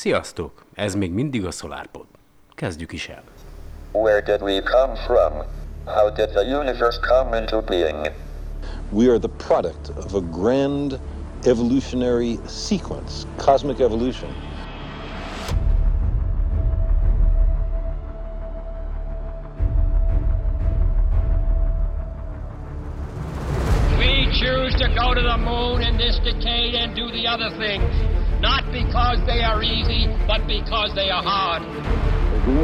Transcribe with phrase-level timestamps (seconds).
[0.00, 0.64] Sziasztok!
[0.74, 2.06] Ez még mindig a SolarPod.
[2.54, 3.22] Kezdjük is el.
[3.92, 5.32] Where did we come from?
[5.84, 8.08] How did the universe come into being?
[8.90, 10.98] We are the product of a grand
[11.44, 14.30] evolutionary sequence, cosmic evolution.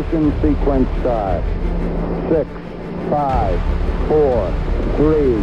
[0.07, 1.43] Ignition sequence start.
[2.29, 2.49] Six,
[3.11, 3.59] five,
[4.09, 4.51] four,
[4.97, 5.35] three,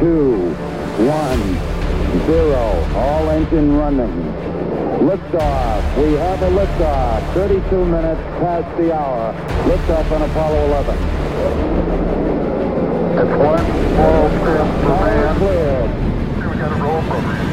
[0.00, 0.54] two,
[1.04, 1.42] one,
[2.26, 2.86] zero.
[2.94, 4.10] All engine running.
[5.00, 5.82] Liftoff.
[5.96, 7.34] We have a liftoff.
[7.34, 9.32] 32 minutes past the hour.
[9.64, 10.96] Liftoff on Apollo 11.
[13.18, 15.36] It's one small step for man.
[15.38, 15.90] Cleared.
[16.36, 17.47] We got a roll program.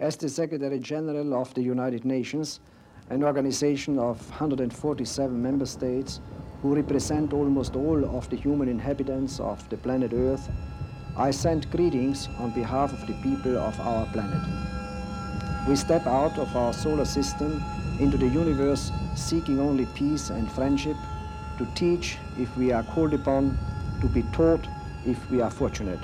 [0.00, 2.60] As the Secretary General of the United Nations,
[3.10, 6.20] an organization of 147 member states
[6.62, 10.48] who represent almost all of the human inhabitants of the planet Earth,
[11.18, 14.40] I send greetings on behalf of the people of our planet.
[15.68, 17.62] We step out of our solar system
[17.98, 20.96] into the universe seeking only peace and friendship,
[21.58, 23.58] to teach if we are called upon,
[24.00, 24.66] to be taught
[25.04, 26.00] if we are fortunate.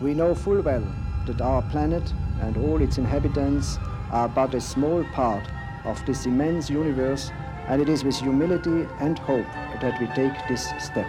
[0.00, 0.84] We know full well
[1.26, 3.78] that our planet and all its inhabitants
[4.10, 5.44] are but a small part
[5.84, 7.32] of this immense universe,
[7.68, 9.46] and it is with humility and hope
[9.80, 11.06] that we take this step.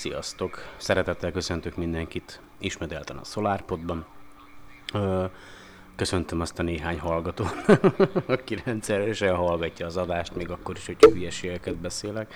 [0.00, 0.58] Sziasztok!
[0.76, 4.06] Szeretettel köszöntök mindenkit ismételten a SolarPodban.
[5.96, 7.54] Köszöntöm azt a néhány hallgatót,
[8.26, 12.34] aki rendszeresen hallgatja az adást, még akkor is, hogy hülyeségeket beszélek.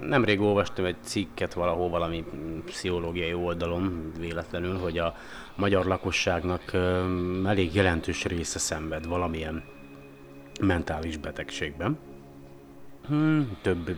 [0.00, 2.24] Nemrég olvastam egy cikket valahol valami
[2.64, 5.16] pszichológiai oldalon véletlenül, hogy a
[5.54, 6.72] magyar lakosságnak
[7.44, 9.64] elég jelentős része szenved valamilyen
[10.60, 11.98] mentális betegségben.
[13.06, 13.96] Hmm, több,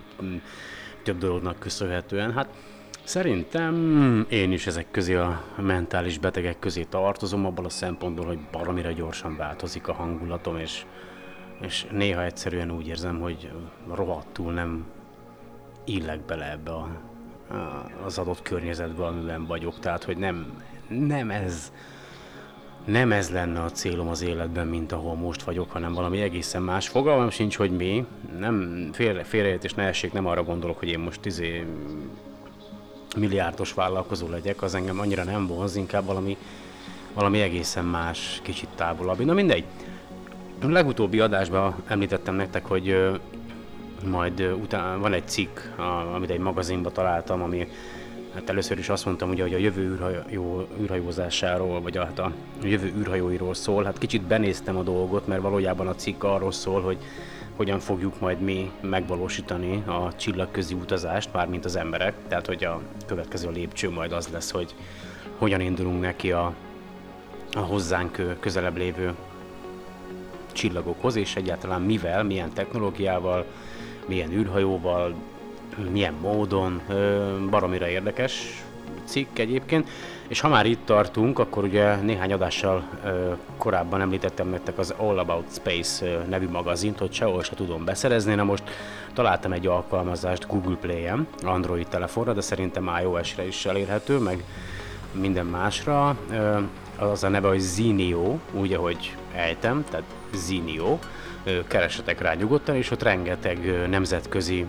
[1.10, 2.32] hmm, több dolognak köszönhetően.
[2.32, 2.48] Hát
[3.04, 8.92] szerintem én is ezek közé a mentális betegek közé tartozom, abban a szempontból, hogy baromira
[8.92, 10.84] gyorsan változik a hangulatom, és,
[11.60, 13.50] és néha egyszerűen úgy érzem, hogy
[13.94, 14.86] rohadtul nem
[15.84, 16.88] illek bele ebbe a,
[17.48, 19.78] a, az adott környezetbe, amiben vagyok.
[19.78, 21.72] Tehát, hogy nem, nem ez
[22.84, 26.88] nem ez lenne a célom az életben, mint ahol most vagyok, hanem valami egészen más.
[26.88, 28.06] Fogalmam sincs, hogy mi.
[28.38, 31.66] Nem, félre, félreértés ne essék, nem arra gondolok, hogy én most izé
[33.16, 36.36] milliárdos vállalkozó legyek, az engem annyira nem vonz, inkább valami,
[37.14, 39.24] valami egészen más, kicsit távolabb.
[39.24, 39.64] Na mindegy.
[40.62, 42.96] A legutóbbi adásban említettem nektek, hogy
[44.04, 45.58] majd ö, után van egy cikk,
[46.14, 47.68] amit egy magazinba találtam, ami
[48.34, 52.32] Hát először is azt mondtam, ugye, hogy a jövő űrhajó, űrhajózásáról, vagy a, hát a
[52.62, 53.84] jövő űrhajóiról szól.
[53.84, 56.98] Hát kicsit benéztem a dolgot, mert valójában a cikk arról szól, hogy
[57.56, 62.14] hogyan fogjuk majd mi megvalósítani a csillagközi utazást, mármint az emberek.
[62.28, 64.74] Tehát, hogy a következő lépcső majd az lesz, hogy
[65.38, 66.54] hogyan indulunk neki a,
[67.52, 69.14] a hozzánk közelebb lévő
[70.52, 73.44] csillagokhoz, és egyáltalán mivel, milyen technológiával,
[74.06, 75.14] milyen űrhajóval,
[75.90, 76.80] milyen módon,
[77.50, 78.62] baromira érdekes
[79.04, 79.88] cikk egyébként.
[80.28, 82.82] És ha már itt tartunk, akkor ugye néhány adással
[83.56, 88.34] korábban említettem nektek az All About Space nevű magazint, hogy sehol se tudom beszerezni.
[88.34, 88.62] Na most
[89.12, 94.44] találtam egy alkalmazást Google Play-en, Android telefonra, de szerintem iOS-re is elérhető, meg
[95.12, 96.16] minden másra.
[96.98, 100.98] Az a neve, hogy Zinio, úgy, ahogy ejtem, tehát Zinio.
[101.66, 104.66] Keresetek rá nyugodtan, és ott rengeteg nemzetközi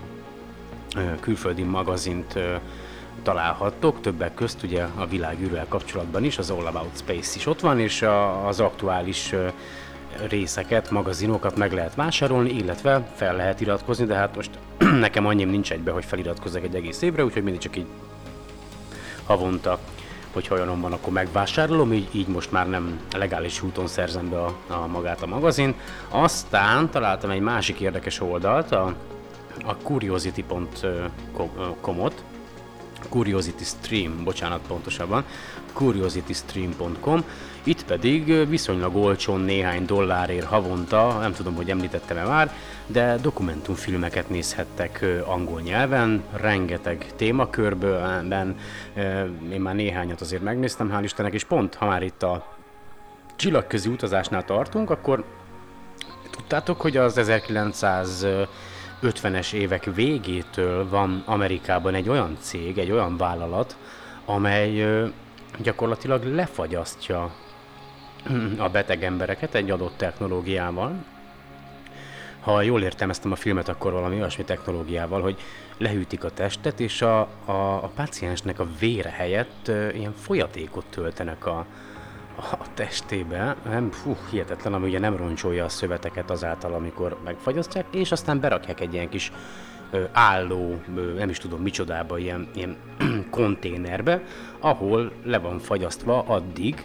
[1.19, 2.39] külföldi magazint
[3.23, 7.79] találhattok, többek közt ugye a világűrrel kapcsolatban is, az All About Space is ott van,
[7.79, 8.05] és
[8.45, 9.33] az aktuális
[10.29, 14.51] részeket, magazinokat meg lehet vásárolni, illetve fel lehet iratkozni, de hát most
[14.99, 17.87] nekem annyim nincs egybe, hogy feliratkozzak egy egész évre, úgyhogy mindig csak így
[19.25, 19.79] havonta,
[20.33, 24.55] hogy olyanom van, akkor megvásárolom, így, így most már nem legális úton szerzem be a,
[24.67, 25.75] a magát a magazin.
[26.09, 28.95] Aztán találtam egy másik érdekes oldalt, a
[29.65, 32.23] a curiosity.com-ot,
[33.09, 35.25] Curiosity Stream, bocsánat pontosabban,
[35.73, 37.23] curiositystream.com,
[37.63, 42.53] itt pedig viszonylag olcsón néhány dollárért havonta, nem tudom, hogy említettem-e már,
[42.85, 48.57] de dokumentumfilmeket nézhettek angol nyelven, rengeteg témakörben,
[49.51, 52.55] én már néhányat azért megnéztem, hál' Istennek, és pont ha már itt a
[53.35, 55.23] csillagközi utazásnál tartunk, akkor
[56.31, 58.25] tudtátok, hogy az 1900
[59.01, 63.77] 50-es évek végétől van Amerikában egy olyan cég, egy olyan vállalat,
[64.25, 64.85] amely
[65.57, 67.33] gyakorlatilag lefagyasztja
[68.57, 71.03] a beteg embereket egy adott technológiával.
[72.39, 75.39] Ha jól értelmeztem a filmet, akkor valami olyasmi technológiával, hogy
[75.77, 81.65] lehűtik a testet, és a, a, a páciensnek a vére helyett ilyen folyatékot töltenek a,
[82.35, 88.11] a testébe, nem, fú, hihetetlen, ami ugye nem roncsolja a szöveteket azáltal, amikor megfagyasztják, és
[88.11, 89.31] aztán berakják egy ilyen kis
[89.91, 92.77] ö, álló, ö, nem is tudom micsodába, ilyen, ilyen
[93.29, 94.21] konténerbe,
[94.59, 96.83] ahol le van fagyasztva addig,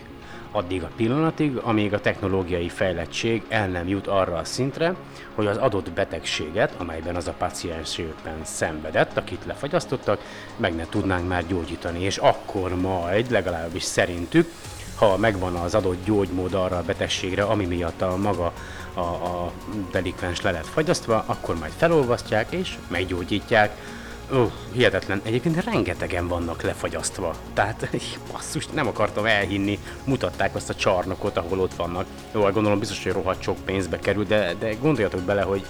[0.50, 4.94] addig a pillanatig, amíg a technológiai fejlettség el nem jut arra a szintre,
[5.34, 10.20] hogy az adott betegséget, amelyben az a paciens éppen szenvedett, akit lefagyasztottak,
[10.56, 14.50] meg ne tudnánk már gyógyítani, és akkor majd, legalábbis szerintük,
[14.96, 18.52] ha megvan az adott gyógymód arra a betegségre, ami miatt a maga
[18.94, 19.52] a, a
[19.90, 23.94] delikvens le lett fagyasztva, akkor majd felolvasztják és meggyógyítják.
[24.32, 25.20] Ó, uh, hihetetlen.
[25.24, 27.34] Egyébként rengetegen vannak lefagyasztva.
[27.54, 27.88] Tehát,
[28.32, 29.78] basszus, nem akartam elhinni.
[30.04, 32.06] Mutatták azt a csarnokot, ahol ott vannak.
[32.32, 35.66] Jó, hát gondolom biztos, hogy rohadt sok pénzbe kerül, de, de gondoljatok bele, hogy,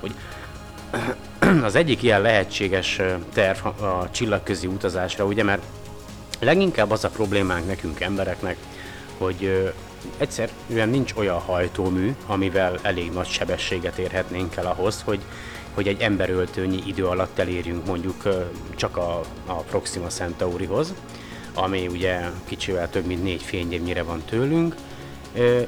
[0.00, 0.14] hogy
[1.62, 3.00] az egyik ilyen lehetséges
[3.32, 5.62] terv a csillagközi utazásra, ugye, mert
[6.42, 8.56] Leginkább az a problémánk nekünk embereknek,
[9.18, 9.68] hogy ö,
[10.18, 15.20] egyszerűen nincs olyan hajtómű, amivel elég nagy sebességet érhetnénk el ahhoz, hogy,
[15.74, 18.22] hogy egy emberöltőnyi idő alatt elérjünk mondjuk
[18.74, 20.94] csak a, a Proxima Centaurihoz,
[21.54, 24.74] ami ugye kicsivel több mint négy fényévnyire van tőlünk,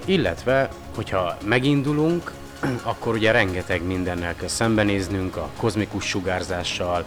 [0.04, 2.33] illetve, hogyha megindulunk,
[2.83, 7.04] akkor ugye rengeteg mindennel kell szembenéznünk, a kozmikus sugárzással,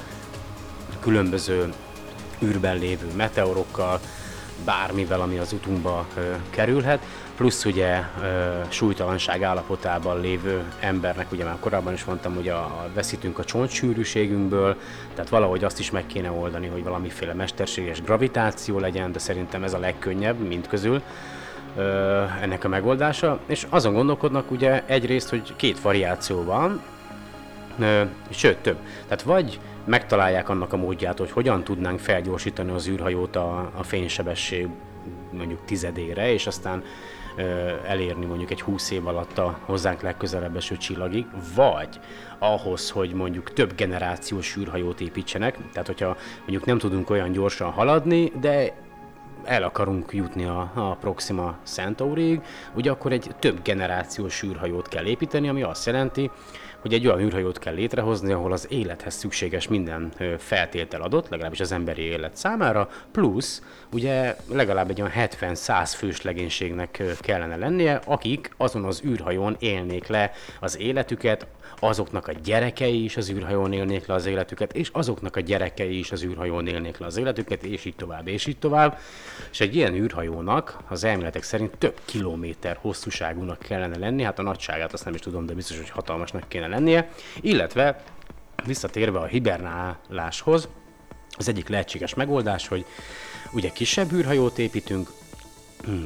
[0.99, 1.73] különböző
[2.43, 3.99] űrben lévő meteorokkal,
[4.65, 6.07] bármivel, ami az utunkba
[6.49, 8.25] kerülhet, plusz ugye ö,
[8.69, 14.75] súlytalanság állapotában lévő embernek, ugye már korábban is mondtam, hogy a, a veszítünk a csontsűrűségünkből,
[15.13, 19.73] tehát valahogy azt is meg kéne oldani, hogy valamiféle mesterséges gravitáció legyen, de szerintem ez
[19.73, 21.01] a legkönnyebb mind közül
[22.41, 26.81] ennek a megoldása, és azon gondolkodnak ugye egyrészt, hogy két variáció van,
[27.79, 28.77] Ö, sőt több.
[29.07, 34.67] Tehát vagy megtalálják annak a módját, hogy hogyan tudnánk felgyorsítani az űrhajót a, a fénysebesség
[35.31, 36.83] mondjuk tizedére, és aztán
[37.35, 37.41] ö,
[37.85, 41.25] elérni mondjuk egy 20 év alatt a hozzánk legközelebb eső csillagig,
[41.55, 41.99] vagy
[42.39, 48.31] ahhoz, hogy mondjuk több generációs űrhajót építsenek, tehát hogyha mondjuk nem tudunk olyan gyorsan haladni,
[48.39, 48.73] de
[49.43, 52.41] el akarunk jutni a, a Proxima Centaurig,
[52.75, 56.31] ugye akkor egy több generációs űrhajót kell építeni, ami azt jelenti,
[56.87, 61.71] hogy egy olyan űrhajót kell létrehozni, ahol az élethez szükséges minden feltétel adott, legalábbis az
[61.71, 68.83] emberi élet számára, plusz ugye legalább egy olyan 70-100 fős legénységnek kellene lennie, akik azon
[68.83, 71.47] az űrhajón élnék le az életüket,
[71.79, 76.11] azoknak a gyerekei is az űrhajón élnék le az életüket, és azoknak a gyerekei is
[76.11, 78.97] az űrhajón élnék le az életüket, és így tovább, és így tovább.
[79.51, 84.93] És egy ilyen űrhajónak az elméletek szerint több kilométer hosszúságúnak kellene lenni, hát a nagyságát
[84.93, 87.09] azt nem is tudom, de biztos, hogy hatalmasnak kéne lennie,
[87.41, 88.03] illetve
[88.65, 90.67] visszatérve a hibernáláshoz,
[91.37, 92.85] az egyik lehetséges megoldás, hogy
[93.51, 95.09] ugye kisebb űrhajót építünk,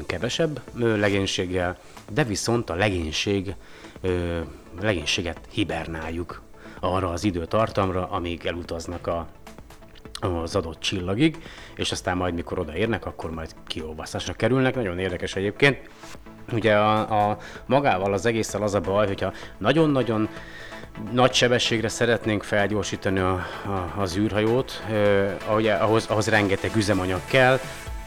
[0.06, 1.80] kevesebb legénységgel,
[2.14, 3.56] de viszont a legénység,
[4.82, 6.42] legénységet hibernáljuk
[6.80, 9.28] arra az időtartamra, amíg elutaznak a,
[10.22, 11.38] az adott csillagig,
[11.76, 14.76] és aztán majd mikor odaérnek, akkor majd kiolvasztásra kerülnek.
[14.76, 15.90] Nagyon érdekes egyébként.
[16.52, 20.30] Ugye a, a magával az egésszel az a baj, hogyha nagyon-nagyon
[21.12, 23.32] nagy sebességre szeretnénk felgyorsítani a,
[23.66, 27.60] a, az űrhajót, eh, ugye, ahhoz, ahhoz rengeteg üzemanyag kell,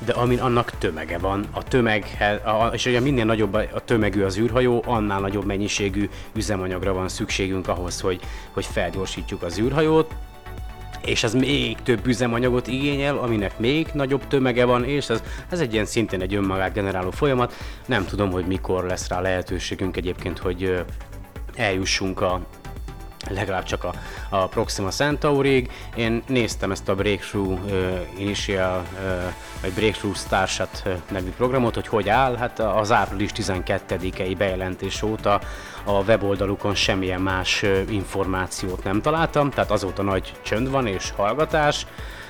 [0.04, 1.46] de amin annak tömege van.
[1.50, 2.04] A tömeg,
[2.44, 7.68] a, és ugye minél nagyobb a tömegű az űrhajó, annál nagyobb mennyiségű üzemanyagra van szükségünk
[7.68, 8.20] ahhoz, hogy,
[8.52, 10.14] hogy felgyorsítjuk az űrhajót
[11.04, 15.73] és ez még több üzemanyagot igényel, aminek még nagyobb tömege van, és ez, ez egy
[15.73, 17.54] ilyen szintén egy önmagát generáló folyamat.
[17.87, 20.84] Nem tudom, hogy mikor lesz rá lehetőségünk egyébként, hogy
[21.54, 22.40] eljussunk a,
[23.28, 23.94] legalább csak a,
[24.28, 25.70] a Proxima Centaurig.
[25.96, 31.86] Én néztem ezt a Breakthrough uh, Initial, uh, vagy Breakthrough Starshot uh, nevű programot, hogy
[31.86, 32.36] hogy áll.
[32.36, 35.40] Hát az április 12-i bejelentés óta
[35.84, 41.86] a weboldalukon semmilyen más uh, információt nem találtam, tehát azóta nagy csönd van és hallgatás.
[41.86, 42.23] Ö,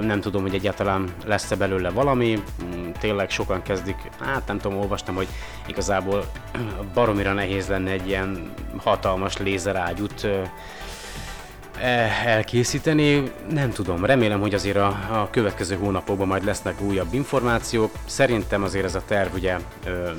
[0.00, 5.14] nem tudom, hogy egyáltalán lesz-e belőle valami, Mm, tényleg sokan kezdik, hát nem tudom, olvastam,
[5.14, 5.28] hogy
[5.66, 6.24] igazából
[6.94, 13.30] baromira nehéz lenne egy ilyen hatalmas lézerágyút e- elkészíteni.
[13.50, 17.90] Nem tudom, remélem, hogy azért a, a következő hónapokban majd lesznek újabb információk.
[18.06, 19.56] Szerintem azért ez a terv ugye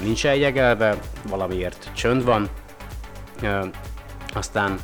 [0.03, 0.97] nincs eljegelve,
[1.29, 2.49] valamiért csönd van.
[4.33, 4.79] Aztán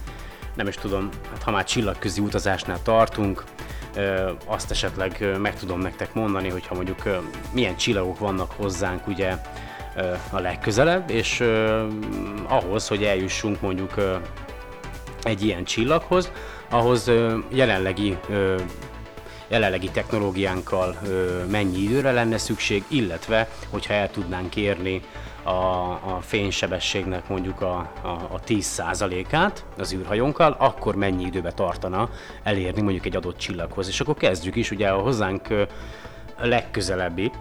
[0.55, 3.43] nem is tudom, hát ha már csillagközi utazásnál tartunk,
[4.45, 7.21] azt esetleg meg tudom nektek mondani, hogyha mondjuk
[7.51, 9.35] milyen csillagok vannak hozzánk ugye
[10.31, 11.43] a legközelebb, és
[12.47, 13.93] ahhoz, hogy eljussunk mondjuk
[15.23, 16.31] egy ilyen csillaghoz,
[16.69, 17.11] ahhoz
[17.49, 18.17] jelenlegi
[19.47, 20.95] jelenlegi technológiánkkal
[21.49, 25.01] mennyi időre lenne szükség, illetve hogyha el tudnánk érni
[25.43, 32.09] a, a fénysebességnek mondjuk a, a, a 10%-át az űrhajónkkal, akkor mennyi időbe tartana
[32.43, 33.87] elérni mondjuk egy adott csillaghoz.
[33.87, 35.47] És akkor kezdjük is ugye a hozzánk
[36.37, 37.31] legközelebbi,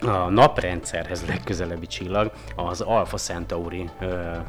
[0.00, 3.88] a naprendszerhez legközelebbi csillag az Alpha Centauri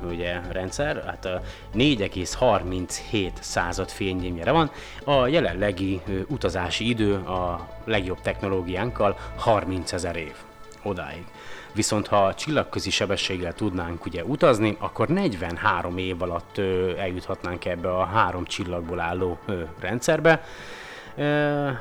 [0.10, 1.36] ugye, rendszer, hát ö,
[1.74, 4.72] 4,37 század fényévnyire van.
[5.04, 10.36] A jelenlegi ö, utazási idő a legjobb technológiánkkal 30 ezer év
[10.84, 11.26] odáig.
[11.74, 16.58] Viszont ha csillagközi sebességgel tudnánk ugye utazni, akkor 43 év alatt
[16.98, 19.40] eljuthatnánk ebbe a három csillagból álló
[19.80, 20.44] rendszerbe.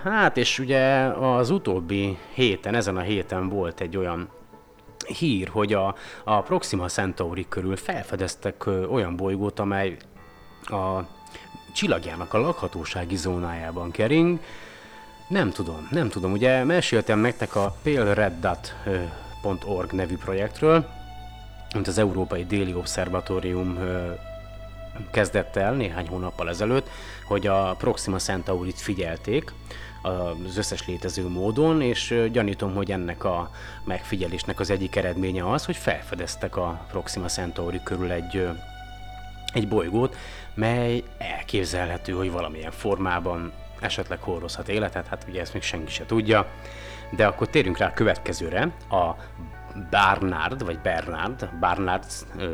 [0.04, 4.28] Hát és ugye az utóbbi héten, ezen a héten volt egy olyan
[5.07, 9.97] hír, hogy a, a Proxima Centauri körül felfedeztek olyan bolygót, amely
[10.62, 11.00] a
[11.75, 14.38] csillagjának a lakhatósági zónájában kering.
[15.30, 16.32] Nem tudom, nem tudom.
[16.32, 20.88] Ugye meséltem nektek a palereddot.org nevű projektről,
[21.75, 23.78] amit az Európai Déli Obszervatórium
[25.10, 26.88] kezdett el néhány hónappal ezelőtt,
[27.26, 29.52] hogy a Proxima Centaurit figyelték
[30.02, 33.50] az összes létező módon, és gyanítom, hogy ennek a
[33.84, 38.49] megfigyelésnek az egyik eredménye az, hogy felfedeztek a Proxima Centauri körül egy,
[39.52, 40.16] egy bolygót,
[40.54, 46.46] mely elképzelhető, hogy valamilyen formában esetleg hordozhat életet, hát ugye ezt még senki se tudja.
[47.10, 49.14] De akkor térjünk rá a következőre, a
[49.90, 52.04] Barnard, vagy Bernard, Barnard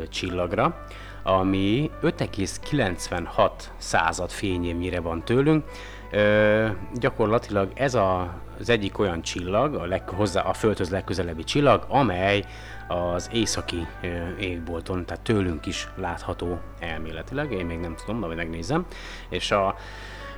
[0.09, 0.85] csillagra,
[1.23, 5.65] ami 5,96 század fényévnyire van tőlünk.
[6.11, 11.85] Ö, gyakorlatilag ez a, az egyik olyan csillag, a, leg, hozzá, a Földhöz legközelebbi csillag,
[11.87, 12.45] amely
[12.87, 14.07] az északi ö,
[14.39, 18.85] égbolton, tehát tőlünk is látható elméletileg, én még nem tudom, de megnézem.
[19.29, 19.75] És a,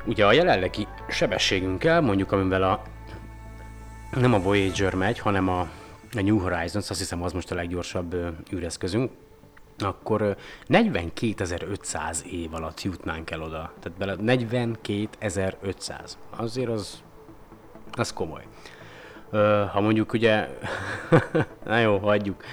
[0.05, 2.81] ugye a jelenlegi sebességünkkel, mondjuk amivel a
[4.15, 5.59] nem a Voyager megy, hanem a,
[6.15, 9.11] a New Horizons, azt hiszem az most a leggyorsabb ö, űreszközünk,
[9.77, 10.31] akkor ö,
[10.67, 13.73] 42.500 év alatt jutnánk el oda.
[13.79, 16.11] Tehát bele 42.500.
[16.29, 17.03] Azért az,
[17.91, 18.43] az komoly.
[19.71, 20.47] Ha mondjuk ugye,
[21.65, 22.43] na jó, hagyjuk.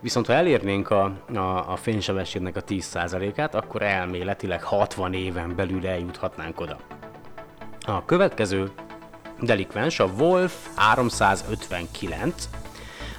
[0.00, 6.60] Viszont ha elérnénk a, a, a fénysebességnek a 10%-át, akkor elméletileg 60 éven belül eljuthatnánk
[6.60, 6.76] oda.
[7.86, 8.70] A következő
[9.40, 12.48] delikvens a Wolf 359,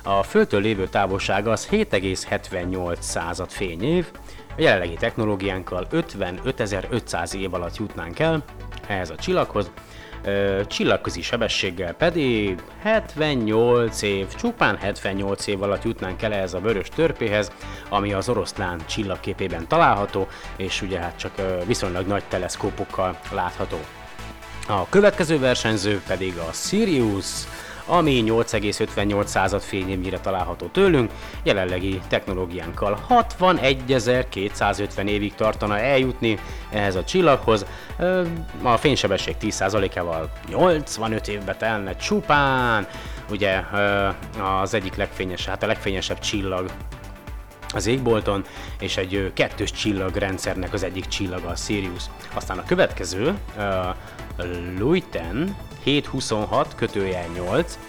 [0.03, 4.12] a Földtől lévő távolsága az 7,78 század fényév,
[4.58, 8.43] a jelenlegi technológiánkkal 55.500 év alatt jutnánk el
[8.88, 9.72] ehhez a csillaghoz,
[10.68, 17.51] Csillagközi sebességgel pedig 78 év, csupán 78 év alatt jutnánk el ehhez a vörös törpéhez,
[17.89, 21.32] ami az oroszlán csillagképében található, és ugye hát csak
[21.65, 23.80] viszonylag nagy teleszkópokkal látható.
[24.68, 27.25] A következő versenyző pedig a Sirius,
[27.86, 31.12] ami 8,58 század fényévnyire található tőlünk,
[31.44, 36.38] jelenlegi technológiánkkal 61.250 évig tartana eljutni
[36.72, 37.66] ehhez a csillaghoz,
[38.62, 42.88] a fénysebesség 10%-ával 85 évbe telne csupán,
[43.29, 43.62] ugye
[44.62, 46.70] az egyik legfényesebb, hát a legfényesebb csillag
[47.74, 48.44] az égbolton,
[48.79, 52.03] és egy kettős csillagrendszernek az egyik csillaga a Sirius.
[52.34, 53.66] Aztán a következő, uh,
[54.77, 57.79] Luiten 726 kötőjel 8,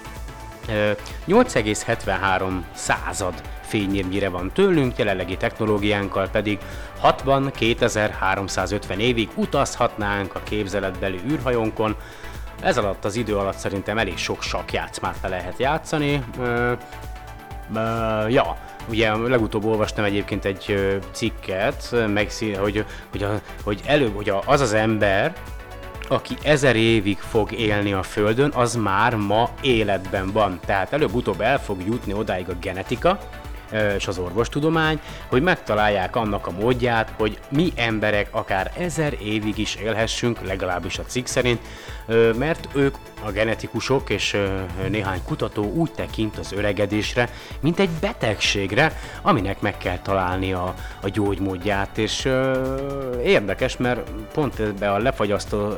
[0.69, 0.91] ö,
[1.27, 6.59] 8,73 század fényévnyire van tőlünk, jelenlegi technológiánkkal pedig
[7.03, 11.97] 62.350 évig utazhatnánk a képzeletbeli űrhajónkon.
[12.61, 16.25] Ez alatt az idő alatt szerintem elég sok sakjátszmát le lehet játszani.
[18.29, 18.57] Ja,
[18.89, 23.27] ugye legutóbb olvastam egyébként egy cikket, meg, hogy, hogy,
[23.63, 25.35] hogy előbb, hogy az az ember,
[26.09, 30.61] aki ezer évig fog élni a Földön, az már ma életben van.
[30.67, 33.19] Tehát előbb-utóbb el fog jutni odáig a genetika,
[33.97, 39.75] és az orvostudomány, hogy megtalálják annak a módját, hogy mi emberek akár ezer évig is
[39.75, 41.61] élhessünk, legalábbis a cikk szerint,
[42.37, 44.37] mert ők a genetikusok és
[44.89, 47.29] néhány kutató úgy tekint az öregedésre,
[47.61, 52.29] mint egy betegségre, aminek meg kell találni a, a gyógymódját, és
[53.25, 54.99] érdekes, mert pont ebbe a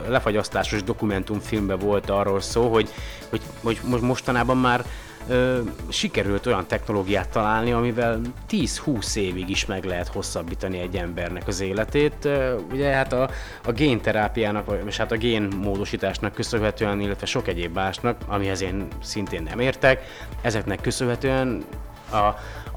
[0.09, 2.89] lefagyasztásos dokumentumfilmben volt arról szó, hogy,
[3.31, 4.85] hogy, hogy most mostanában már
[5.29, 11.61] ö, sikerült olyan technológiát találni, amivel 10-20 évig is meg lehet hosszabbítani egy embernek az
[11.61, 12.25] életét.
[12.25, 13.31] Ö, ugye hát a,
[13.65, 19.61] a génterápiának, és hát a génmódosításnak köszönhetően, illetve sok egyéb másnak, amihez én szintén nem
[19.61, 20.03] értek,
[20.43, 21.65] ezeknek köszönhetően
[22.11, 22.17] a,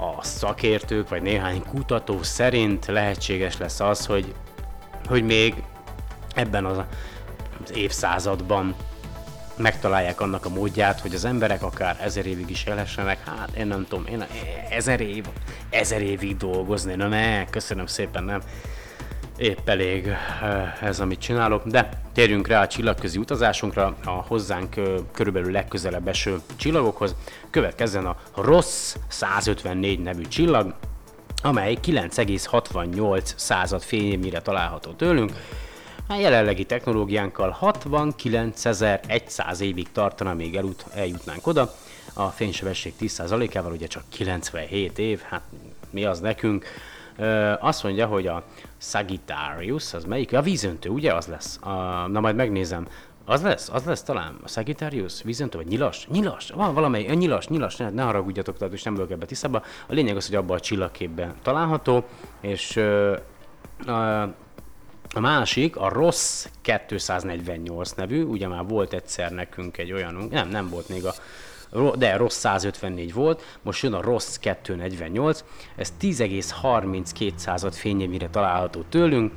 [0.02, 4.34] a szakértők vagy néhány kutató szerint lehetséges lesz az, hogy,
[5.06, 5.64] hogy még
[6.36, 6.78] ebben az,
[7.64, 8.76] az évszázadban
[9.60, 13.86] megtalálják annak a módját, hogy az emberek akár ezer évig is élhessenek, hát én nem
[13.90, 14.26] tudom, én
[14.70, 15.26] ezer év,
[15.70, 18.42] ezer évig dolgozni, na ne, köszönöm szépen, nem.
[19.38, 24.86] Épp elég eh, ez, amit csinálok, de térjünk rá a csillagközi utazásunkra, a hozzánk eh,
[25.14, 27.16] körülbelül legközelebb eső csillagokhoz.
[27.50, 30.74] Következzen a Ross 154 nevű csillag,
[31.44, 35.32] amely 9,68 század fényévnyire található tőlünk.
[36.12, 41.74] A jelenlegi technológiánkkal 69.100 évig tartana, még elut, eljutnánk oda.
[42.14, 45.42] A fénysebesség 10%-ával ugye csak 97 év, hát
[45.90, 46.66] mi az nekünk.
[47.18, 48.44] Ö, azt mondja, hogy a
[48.78, 50.34] Sagittarius, az melyik?
[50.34, 51.60] A vízöntő, ugye az lesz?
[51.62, 52.88] A, na majd megnézem.
[53.26, 56.08] Az lesz, az lesz talán a Sagittarius, vízöntő, vagy nyilas?
[56.08, 59.62] Nyilas, van valamely, a nyilas, nyilas, ne, ne haragudjatok, tehát és nem vagyok ebbe tisztában.
[59.88, 62.04] A lényeg az, hogy abban a csillagképben található,
[62.42, 63.18] és ö,
[63.86, 64.24] ö,
[65.16, 70.70] a másik, a Ross 248 nevű, ugye már volt egyszer nekünk egy olyanunk, nem, nem
[70.70, 71.14] volt még a,
[71.96, 75.44] de Ross 154 volt, most jön a Ross 248,
[75.76, 79.34] ez 10,32 század fényévnyire található tőlünk,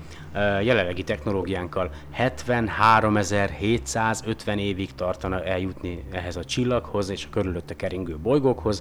[0.62, 8.80] jelenlegi technológiánkkal 73.750 évig tartana eljutni ehhez a csillaghoz és a körülötte keringő bolygókhoz,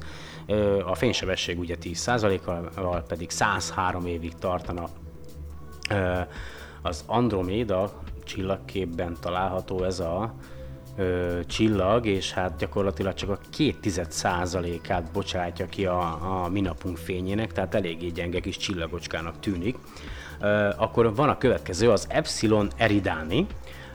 [0.85, 4.89] a fénysebesség ugye 10%-kal pedig 103 évig tartana
[6.81, 10.33] az Andromeda csillagképben található ez a
[10.97, 15.99] ö, csillag, és hát gyakorlatilag csak a két tized százalékát bocsátja ki a,
[16.43, 19.77] a minapunk fényének, tehát eléggé gyenge kis csillagocskának tűnik.
[20.39, 23.47] Ö, akkor van a következő, az Epsilon Eridani,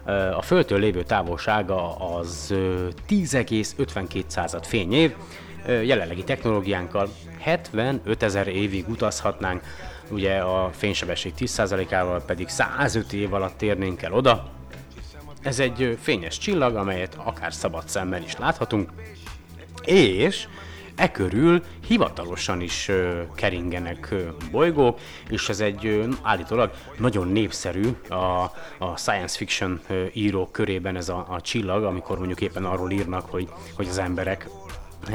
[0.06, 5.14] Ö, a Földtől lévő távolsága az ö, 10,52 század fényév,
[5.66, 9.62] jelenlegi technológiánkkal 75 ezer évig utazhatnánk,
[10.10, 14.50] ugye a fénysebesség 10%-ával pedig 105 év alatt térnénk el oda,
[15.46, 18.90] ez egy fényes csillag, amelyet akár szabad szemmel is láthatunk,
[19.84, 20.46] és
[20.96, 24.14] e körül hivatalosan is ö, keringenek
[24.50, 24.98] bolygók,
[25.28, 28.14] és ez egy ö, állítólag nagyon népszerű a,
[28.78, 29.80] a science fiction
[30.12, 34.48] írók körében ez a, a csillag, amikor mondjuk éppen arról írnak, hogy, hogy az emberek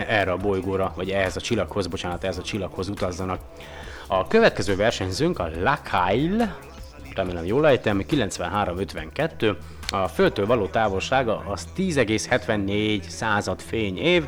[0.07, 3.39] erre a bolygóra, vagy ehhez a csillaghoz, bocsánat, ehhez a csillaghoz utazzanak.
[4.07, 6.55] A következő versenyzőnk a Lakail,
[7.15, 9.55] remélem jól ejtem, 93-52.
[9.89, 14.25] A Földtől való távolsága az 10,74 század fényév.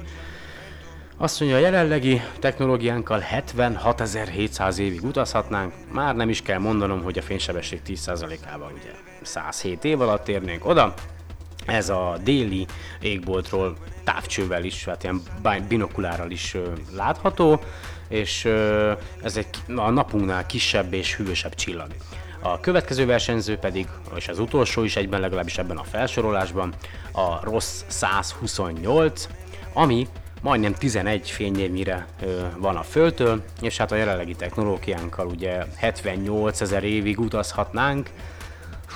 [1.17, 7.21] Azt mondja, a jelenlegi technológiánkkal 76.700 évig utazhatnánk, már nem is kell mondanom, hogy a
[7.21, 10.93] fénysebesség 10%-ával ugye 107 év alatt érnénk oda.
[11.65, 12.65] Ez a déli
[12.99, 16.57] égboltról távcsővel is, hát ilyen bi- binokulárral is
[16.95, 17.59] látható,
[18.07, 18.45] és
[19.23, 21.87] ez egy a napunknál kisebb és hűvösebb csillag.
[22.41, 26.73] A következő versenyző pedig, és az utolsó is egyben legalábbis ebben a felsorolásban,
[27.11, 29.27] a Ross 128,
[29.73, 30.07] ami
[30.41, 32.07] majdnem 11 fényévnyire
[32.57, 38.09] van a Földtől, és hát a jelenlegi technológiánkkal ugye 78 ezer évig utazhatnánk,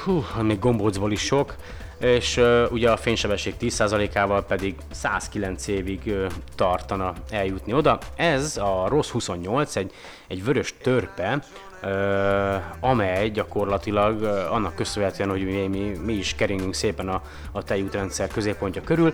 [0.03, 1.55] Hú, még gombócból is sok,
[1.99, 6.13] és ugye a fénysebesség 10%-ával pedig 109 évig
[6.55, 7.97] tartana eljutni oda.
[8.15, 9.91] Ez a ROS 28, egy,
[10.27, 11.39] egy vörös törpe,
[12.79, 18.27] amely gyakorlatilag uh, annak köszönhetően, hogy mi, mi, mi is keringünk szépen a, a tejútrendszer
[18.27, 19.13] középpontja körül,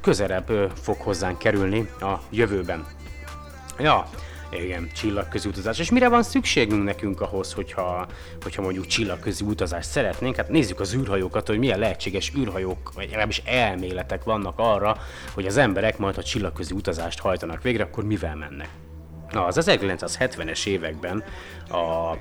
[0.00, 2.86] közelebb fog hozzánk kerülni a jövőben.
[3.78, 4.08] Ja,
[4.52, 5.78] igen, csillagközi utazás.
[5.78, 8.06] És mire van szükségünk nekünk ahhoz, hogyha,
[8.42, 10.36] hogyha mondjuk csillagközi utazást szeretnénk?
[10.36, 14.96] Hát nézzük az űrhajókat, hogy milyen lehetséges űrhajók, vagy legalábbis elméletek vannak arra,
[15.34, 18.68] hogy az emberek majd, ha csillagközi utazást hajtanak végre, akkor mivel mennek.
[19.30, 21.24] Na, az 1970-es években
[21.68, 22.16] a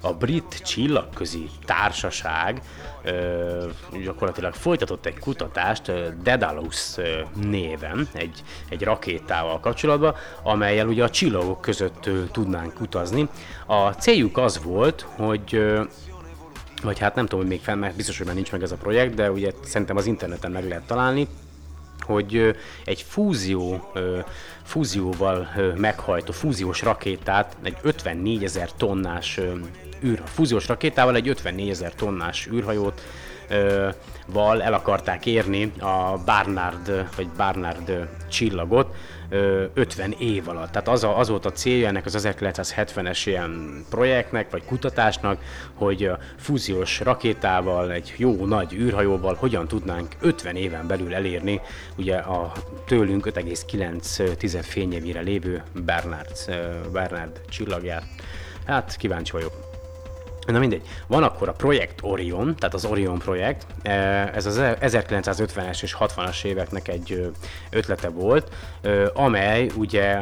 [0.00, 2.62] a brit csillagközi társaság
[3.02, 3.66] ö,
[4.04, 11.10] gyakorlatilag folytatott egy kutatást ö, Daedalus ö, néven, egy, egy rakétával kapcsolatban, amelyel ugye a
[11.10, 13.28] csillagok között ö, tudnánk utazni.
[13.66, 15.82] A céljuk az volt, hogy ö,
[16.82, 18.76] vagy hát nem tudom, hogy még fenn, mert biztos, hogy már nincs meg ez a
[18.76, 21.28] projekt, de ugye szerintem az interneten meg lehet találni,
[22.00, 23.92] hogy egy fúzió,
[24.62, 29.40] fúzióval meghajtó fúziós rakétát, egy 54 ezer tonnás
[30.04, 33.02] űr, fúziós rakétával egy 54 ezer tonnás űrhajót
[33.48, 33.88] ö,
[34.32, 38.94] val el akarták érni a Barnard, vagy Barnard csillagot
[39.28, 40.70] ö, 50 év alatt.
[40.70, 45.40] Tehát az, a, az volt a célja ennek az 1970-es ilyen projektnek, vagy kutatásnak,
[45.74, 51.60] hogy fúziós rakétával, egy jó nagy űrhajóval hogyan tudnánk 50 éven belül elérni
[51.96, 52.52] ugye a
[52.86, 58.04] tőlünk 5,9 fényévire lévő Bernard, ö, Bernard csillagját.
[58.66, 59.67] Hát kíváncsi vagyok.
[60.52, 60.82] Na mindegy.
[61.06, 63.66] Van akkor a projekt Orion, tehát az Orion projekt.
[63.82, 67.30] Eh, Ez az 1950-es és 60-as éveknek egy
[67.70, 68.52] ötlete volt,
[69.14, 70.18] amely ugye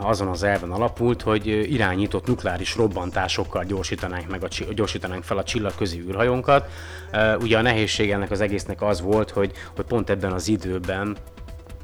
[0.00, 6.00] azon az elven alapult, hogy irányított nukleáris robbantásokkal gyorsítanánk, meg a, gyorsítanánk fel a csillagközi
[6.00, 6.70] űrhajónkat.
[7.10, 11.16] Eh, Ugye a nehézség ennek az egésznek az volt, hogy, hogy pont ebben az időben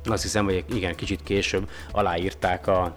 [0.05, 2.93] azt hiszem, hogy igen, kicsit később aláírták a,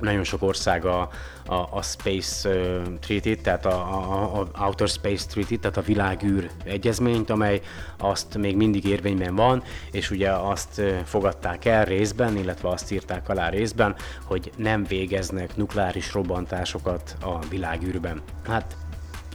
[0.00, 1.08] nagyon sok ország a,
[1.46, 6.50] a, a Space uh, treaty tehát a, a, a Outer Space Treaty, tehát a világűr
[6.64, 7.60] egyezményt, amely
[7.98, 13.28] azt még mindig érvényben van, és ugye azt uh, fogadták el részben, illetve azt írták
[13.28, 18.22] alá részben, hogy nem végeznek nukleáris robbantásokat a világűrben.
[18.46, 18.76] Hát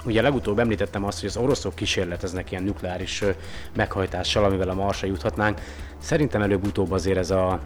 [0.06, 3.24] Ugye legutóbb említettem azt, hogy az oroszok kísérleteznek ilyen nukleáris
[3.76, 5.62] meghajtással, amivel a Marsra juthatnánk.
[6.00, 7.60] Szerintem előbb-utóbb azért ez a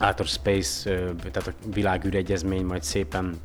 [0.00, 0.90] Outer Space,
[1.32, 3.40] tehát a világűregyezmény majd szépen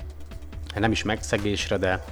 [0.76, 2.04] hát nem is megszegésre, de,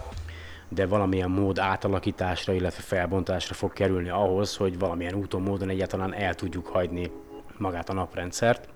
[0.70, 6.36] de valamilyen mód átalakításra, illetve felbontásra fog kerülni ahhoz, hogy valamilyen úton, módon egyáltalán el
[6.36, 7.12] tudjuk hagyni
[7.58, 8.68] magát a naprendszert.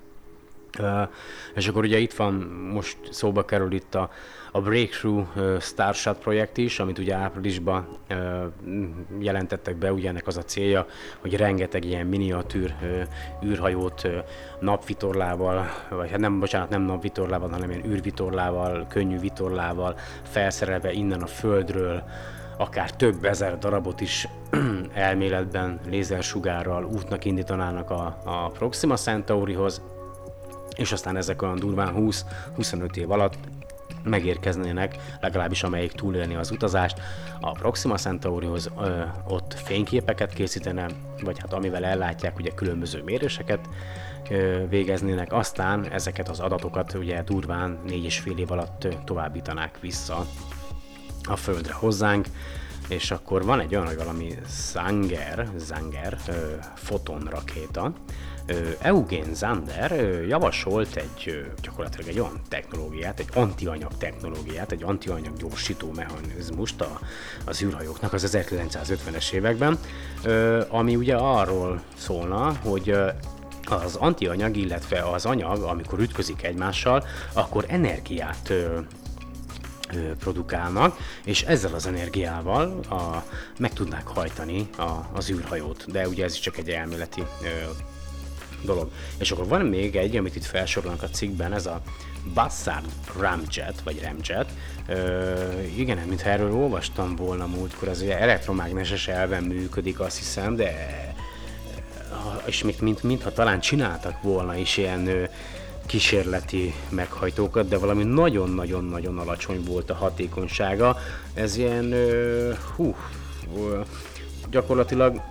[1.55, 2.33] És akkor ugye itt van,
[2.73, 4.11] most szóba kerül itt a,
[4.51, 5.27] a Breakthrough
[5.59, 7.87] Starshot projekt is, amit ugye áprilisban
[9.19, 10.85] jelentettek be, ugye ennek az a célja,
[11.19, 12.75] hogy rengeteg ilyen miniatűr
[13.45, 14.07] űrhajót
[14.59, 21.27] napvitorlával, vagy hát nem, bocsánat, nem napvitorlával, hanem ilyen űrvitorlával, könnyű vitorlával felszerelve innen a
[21.27, 22.03] Földről
[22.57, 24.27] akár több ezer darabot is
[24.93, 29.81] elméletben lézersugárral útnak indítanának a, a Proxima Centaurihoz,
[30.75, 31.93] és aztán ezek olyan durván
[32.57, 33.37] 20-25 év alatt
[34.03, 37.01] megérkeznének, legalábbis amelyik túlélni az utazást,
[37.39, 40.87] a Proxima Centaurihoz ö, ott fényképeket készítene,
[41.23, 43.69] vagy hát amivel ellátják ugye különböző méréseket
[44.29, 50.25] ö, végeznének, aztán ezeket az adatokat ugye durván 4,5 év alatt továbbítanák vissza
[51.23, 52.27] a Földre hozzánk,
[52.87, 56.33] és akkor van egy olyan, hogy valami Zanger, Zanger ö,
[56.75, 57.93] fotonrakéta,
[58.81, 59.91] Eugen Zander
[60.27, 66.99] javasolt egy gyakorlatilag egy olyan technológiát, egy antianyag technológiát, egy antianyag gyorsító mechanizmust a,
[67.45, 69.79] az űrhajóknak az 1950-es években,
[70.69, 72.95] ami ugye arról szólna, hogy
[73.69, 78.53] az antianyag, illetve az anyag, amikor ütközik egymással, akkor energiát
[80.19, 83.23] produkálnak, és ezzel az energiával a,
[83.59, 85.91] meg tudnák hajtani a, az űrhajót.
[85.91, 87.47] De ugye ez is csak egy elméleti ö,
[88.61, 88.91] dolog.
[89.17, 91.81] És akkor van még egy, amit itt felsorolnak a cikkben, ez a
[92.33, 92.85] Bassard
[93.19, 94.51] Ramjet, vagy Ramjet.
[94.87, 95.33] Ö,
[95.75, 100.71] igen, mintha erről olvastam volna múltkor, az ugye elektromágneses elven működik, azt hiszem, de
[102.45, 105.23] és mint, mint, mintha talán csináltak volna is ilyen ö,
[105.85, 110.97] kísérleti meghajtókat, de valami nagyon-nagyon-nagyon alacsony volt a hatékonysága.
[111.33, 112.95] Ez ilyen, ö, hú,
[113.55, 113.81] ö,
[114.49, 115.21] gyakorlatilag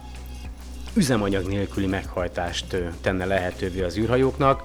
[0.97, 4.63] üzemanyag nélküli meghajtást tenne lehetővé az űrhajóknak.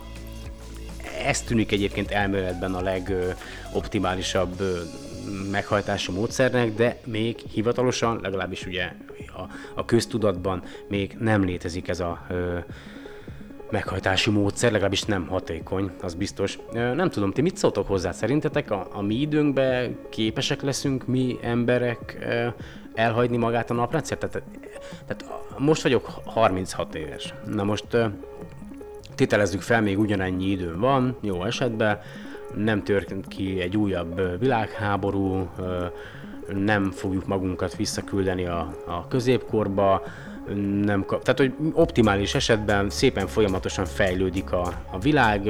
[1.26, 4.62] Ez tűnik egyébként elméletben a legoptimálisabb
[5.52, 8.91] meghajtási módszernek, de még hivatalosan, legalábbis ugye
[9.36, 9.41] a,
[9.76, 12.58] a köztudatban még nem létezik ez a ö,
[13.72, 16.60] meghajtási módszer, legalábbis nem hatékony, az biztos.
[16.72, 18.12] Nem tudom, ti mit szóltok hozzá?
[18.12, 22.28] Szerintetek a, a mi időnkben képesek leszünk mi emberek
[22.94, 24.18] elhagyni magát a naprendszer?
[24.18, 24.42] Tehát,
[25.08, 25.26] tehát
[25.58, 27.34] most vagyok 36 éves.
[27.46, 27.98] Na most
[29.16, 32.00] tételezzük fel, még ugyanennyi időm van, jó esetben,
[32.56, 35.50] nem történt ki egy újabb világháború,
[36.54, 40.04] nem fogjuk magunkat visszaküldeni a, a középkorba,
[40.84, 45.50] nem kap, tehát hogy optimális esetben szépen folyamatosan fejlődik a, a világ,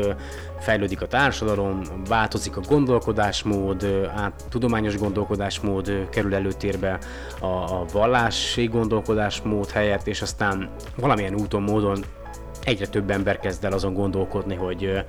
[0.59, 3.83] fejlődik a társadalom, változik a gondolkodásmód,
[4.15, 6.99] át, tudományos gondolkodásmód kerül előtérbe
[7.39, 12.03] a, a vallási gondolkodásmód helyett, és aztán valamilyen úton, módon
[12.63, 15.03] egyre több ember kezd el azon gondolkodni, hogy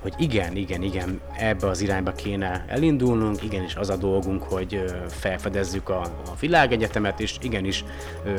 [0.00, 5.88] hogy igen, igen, igen, ebbe az irányba kéne elindulnunk, igenis az a dolgunk, hogy felfedezzük
[5.88, 7.84] a, a világegyetemet, és igenis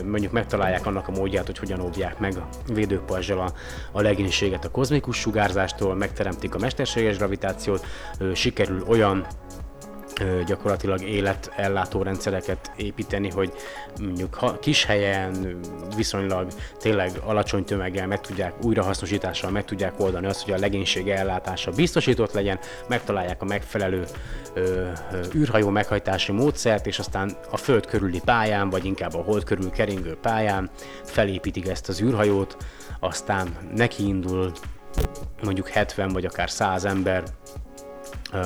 [0.06, 3.54] mondjuk megtalálják annak a módját, hogy hogyan óvják meg a védőpajzsal a,
[3.92, 7.86] a legénységet a kozmikus sugárzástól, megteremtik a mesterséges gravitációt,
[8.34, 9.26] sikerül olyan
[10.46, 13.54] gyakorlatilag életellátó rendszereket építeni, hogy
[14.00, 15.60] mondjuk ha kis helyen
[15.96, 16.48] viszonylag
[16.80, 22.34] tényleg alacsony tömeggel meg tudják újrahasznosítással meg tudják oldani azt, hogy a legénység ellátása biztosított
[22.34, 24.04] legyen, megtalálják a megfelelő
[24.54, 29.44] ö, ö, űrhajó meghajtási módszert, és aztán a Föld körüli pályán, vagy inkább a Hold
[29.44, 30.70] körül keringő pályán
[31.04, 32.58] felépítik ezt az űrhajót,
[33.00, 34.52] aztán neki indul
[35.44, 37.24] mondjuk 70 vagy akár 100 ember,
[38.34, 38.38] ö,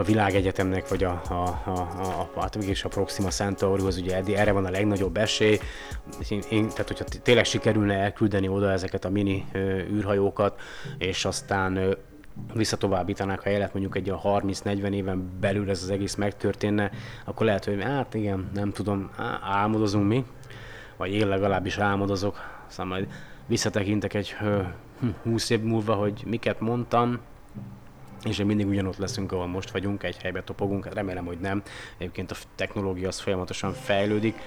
[0.00, 1.34] a világegyetemnek, vagy a, a,
[1.64, 2.48] a, a, a,
[2.82, 5.58] a Proxima Centaurihoz, ugye erre van a legnagyobb esély.
[6.28, 10.60] Én, én, tehát, hogyha tényleg sikerülne elküldeni oda ezeket a mini ö, űrhajókat,
[10.98, 11.92] és aztán ö,
[12.54, 16.90] visszatovábbítanák a jelet mondjuk egy a 30-40 éven belül ez az egész megtörténne,
[17.24, 19.10] akkor lehet, hogy hát igen, nem tudom,
[19.42, 20.24] álmodozunk mi,
[20.96, 23.08] vagy én legalábbis álmodozok, aztán majd
[23.46, 24.36] visszatekintek egy
[25.22, 27.20] 20 hm, év múlva, hogy miket mondtam,
[28.24, 31.62] és mindig ugyanott leszünk, ahol most vagyunk, egy helybe topogunk, hát remélem, hogy nem.
[31.98, 34.38] Egyébként a technológia az folyamatosan fejlődik.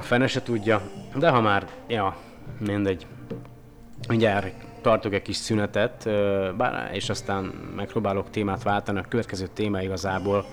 [0.00, 0.82] Fene se tudja,
[1.16, 2.16] de ha már, ja,
[2.58, 3.06] mindegy.
[4.08, 6.08] Mindjárt tartok egy kis szünetet,
[6.56, 7.44] bár, és aztán
[7.76, 8.98] megpróbálok témát váltani.
[8.98, 10.44] A következő téma igazából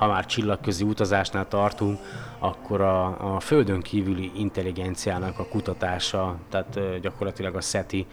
[0.00, 1.98] ha már csillagközi utazásnál tartunk,
[2.38, 8.06] akkor a, a földön kívüli intelligenciának a kutatása, tehát gyakorlatilag a SETI,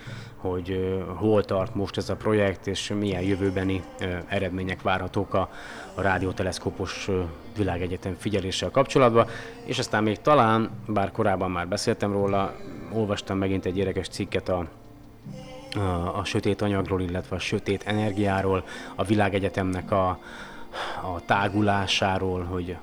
[0.50, 3.84] hogy hol tart most ez a projekt, és milyen jövőbeni
[4.28, 5.50] eredmények várhatók a,
[5.94, 7.10] a rádióteleszkópos
[7.58, 9.28] világegyetem figyeléssel kapcsolatban,
[9.64, 12.56] és aztán még talán, bár korábban már beszéltem róla,
[12.94, 14.68] olvastam megint egy érdekes cikket a
[15.76, 18.64] a, a sötét anyagról, illetve a sötét energiáról,
[18.96, 20.08] a világegyetemnek a,
[21.02, 22.78] a tágulásáról, hogy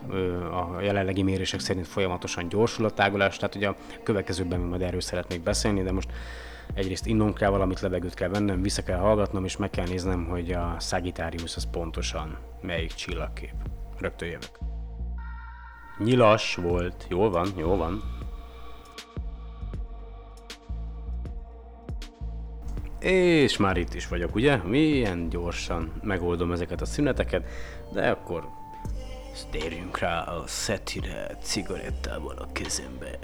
[0.53, 5.43] a jelenlegi mérések szerint folyamatosan gyorsul a tágulás, tehát ugye a következőben majd erről szeretnék
[5.43, 6.09] beszélni, de most
[6.75, 10.53] egyrészt innom kell valamit, levegőt kell vennem, vissza kell hallgatnom, és meg kell néznem, hogy
[10.53, 13.55] a Sagittarius az pontosan melyik csillagkép.
[13.99, 14.59] Rögtön jövök.
[15.99, 17.07] Nyilas volt.
[17.09, 18.03] Jól van, jól van.
[23.01, 24.57] És már itt is vagyok, ugye?
[24.57, 27.47] Milyen gyorsan megoldom ezeket a szüneteket,
[27.93, 28.49] de akkor
[29.51, 33.19] térjünk rá a szetire cigarettával a kezembe.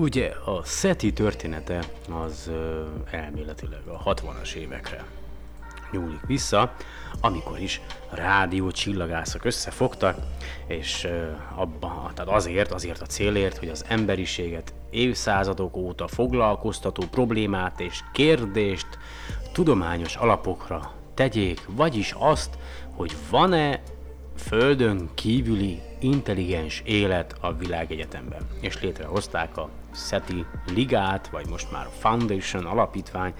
[0.00, 2.50] Ugye a SETI története az
[3.10, 5.04] elméletileg a 60-as évekre
[5.92, 6.74] nyúlik vissza,
[7.20, 7.80] amikor is
[8.10, 10.18] rádió csillagászok összefogtak,
[10.66, 17.80] és ö, abba, tehát azért, azért a célért, hogy az emberiséget évszázadok óta foglalkoztató problémát
[17.80, 18.88] és kérdést
[19.52, 22.58] tudományos alapokra tegyék, vagyis azt,
[22.96, 23.82] hogy van-e
[24.36, 28.40] földön kívüli intelligens élet a világegyetemben.
[28.60, 29.68] És létrehozták a
[30.06, 33.32] SETI ligát, vagy most már Foundation alapítvány,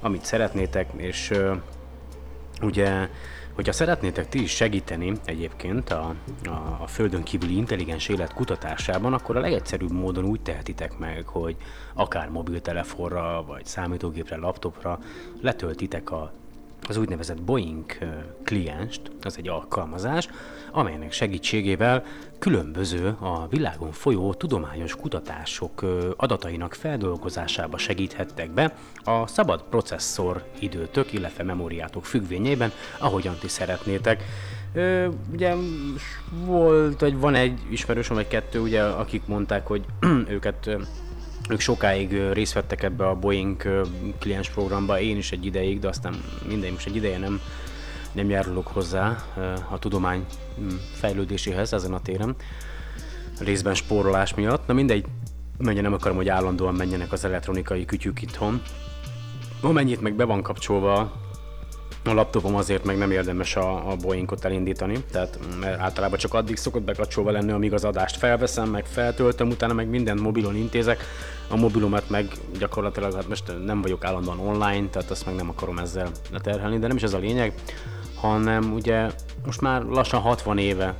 [0.00, 1.32] amit szeretnétek, és
[2.62, 3.08] ugye,
[3.54, 9.36] hogyha szeretnétek ti is segíteni egyébként a, a, a Földön kívüli intelligens élet kutatásában, akkor
[9.36, 11.56] a legegyszerűbb módon úgy tehetitek meg, hogy
[11.94, 14.98] akár mobiltelefonra, vagy számítógépre, laptopra
[15.40, 16.32] letöltitek a
[16.88, 17.84] az úgynevezett Boeing
[18.44, 20.28] klienst, az egy alkalmazás,
[20.72, 22.04] amelynek segítségével
[22.38, 25.84] különböző a világon folyó tudományos kutatások
[26.16, 34.24] adatainak feldolgozásába segíthettek be a szabad processzor időtök, illetve memóriátok függvényében, ahogyan ti szeretnétek.
[34.74, 35.54] Ö, ugye
[36.44, 39.84] volt, vagy van egy ismerősöm, vagy kettő, ugye, akik mondták, hogy
[40.28, 40.70] őket
[41.48, 43.86] ők sokáig részt vettek ebbe a Boeing
[44.18, 46.14] kliens programba, én is egy ideig, de aztán
[46.48, 47.40] mindegy, most egy ideje nem,
[48.12, 49.24] nem járulok hozzá
[49.70, 50.24] a tudomány
[50.60, 52.36] mm, fejlődéséhez ezen a téren,
[53.40, 54.66] részben spórolás miatt.
[54.66, 55.04] Na mindegy,
[55.58, 58.62] menjen nem akarom, hogy állandóan menjenek az elektronikai kütyük itthon.
[59.60, 61.12] Amennyit meg be van kapcsolva
[62.04, 66.56] a laptopom azért meg nem érdemes a, a Boeingot elindítani, tehát mert általában csak addig
[66.56, 71.04] szokott bekapcsolva lenni, amíg az adást felveszem, meg feltöltöm, utána meg mindent mobilon intézek.
[71.50, 75.78] A mobilomat meg gyakorlatilag, hát most nem vagyok állandóan online, tehát azt meg nem akarom
[75.78, 77.52] ezzel leterhelni, de nem is ez a lényeg,
[78.14, 79.10] hanem ugye
[79.44, 80.94] most már lassan 60 éve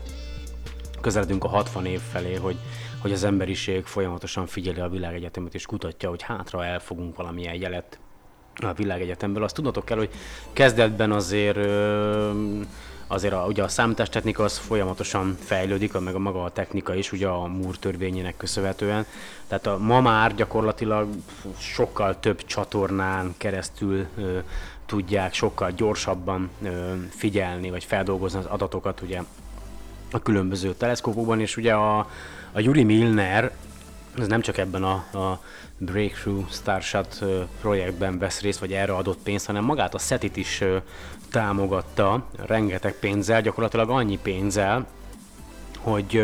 [1.01, 2.57] közeledünk a 60 év felé, hogy,
[2.99, 7.99] hogy az emberiség folyamatosan figyeli a világegyetemet és kutatja, hogy hátra elfogunk valamilyen jelet
[8.55, 9.43] a világegyetemből.
[9.43, 10.11] Azt tudnotok kell, hogy
[10.53, 12.31] kezdetben azért ö,
[13.09, 17.27] azért a, ugye a számítástechnika az folyamatosan fejlődik, meg a maga a technika is, ugye
[17.27, 19.07] a Moore törvényének köszönhetően.
[19.47, 21.09] Tehát a, ma már gyakorlatilag
[21.59, 24.39] sokkal több csatornán keresztül ö,
[24.87, 29.23] tudják sokkal gyorsabban ö, figyelni, vagy feldolgozni az adatokat ugye
[30.11, 31.99] a különböző teleszkópokban, és ugye a,
[32.53, 33.53] a Yuri Milner,
[34.19, 35.43] ez nem csak ebben a, a
[35.79, 37.25] Breakthrough Starshot
[37.61, 40.65] projektben vesz részt, vagy erre adott pénzt, hanem magát a SETIT is
[41.31, 44.87] támogatta rengeteg pénzzel, gyakorlatilag annyi pénzzel,
[45.79, 46.23] hogy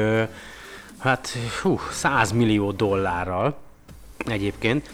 [0.99, 3.57] hát hú, 100 millió dollárral
[4.27, 4.91] egyébként,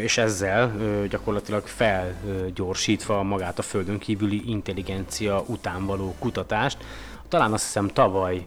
[0.00, 0.72] és ezzel
[1.08, 6.76] gyakorlatilag felgyorsítva magát a földön kívüli intelligencia után való kutatást.
[7.28, 8.46] Talán azt hiszem tavaly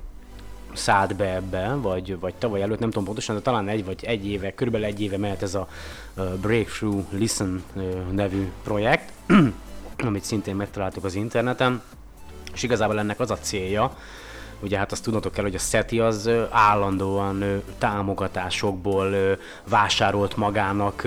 [0.74, 4.28] szállt be ebbe, vagy, vagy tavaly előtt, nem tudom pontosan, de talán egy vagy egy
[4.28, 5.67] éve, körülbelül egy éve mehet ez a
[6.41, 7.63] Breakthrough Listen
[8.12, 9.12] nevű projekt,
[10.05, 11.81] amit szintén megtaláltuk az interneten,
[12.53, 13.97] és igazából ennek az a célja,
[14.60, 19.38] ugye hát azt tudnotok kell, hogy a SETI az állandóan támogatásokból
[19.70, 21.06] vásárolt magának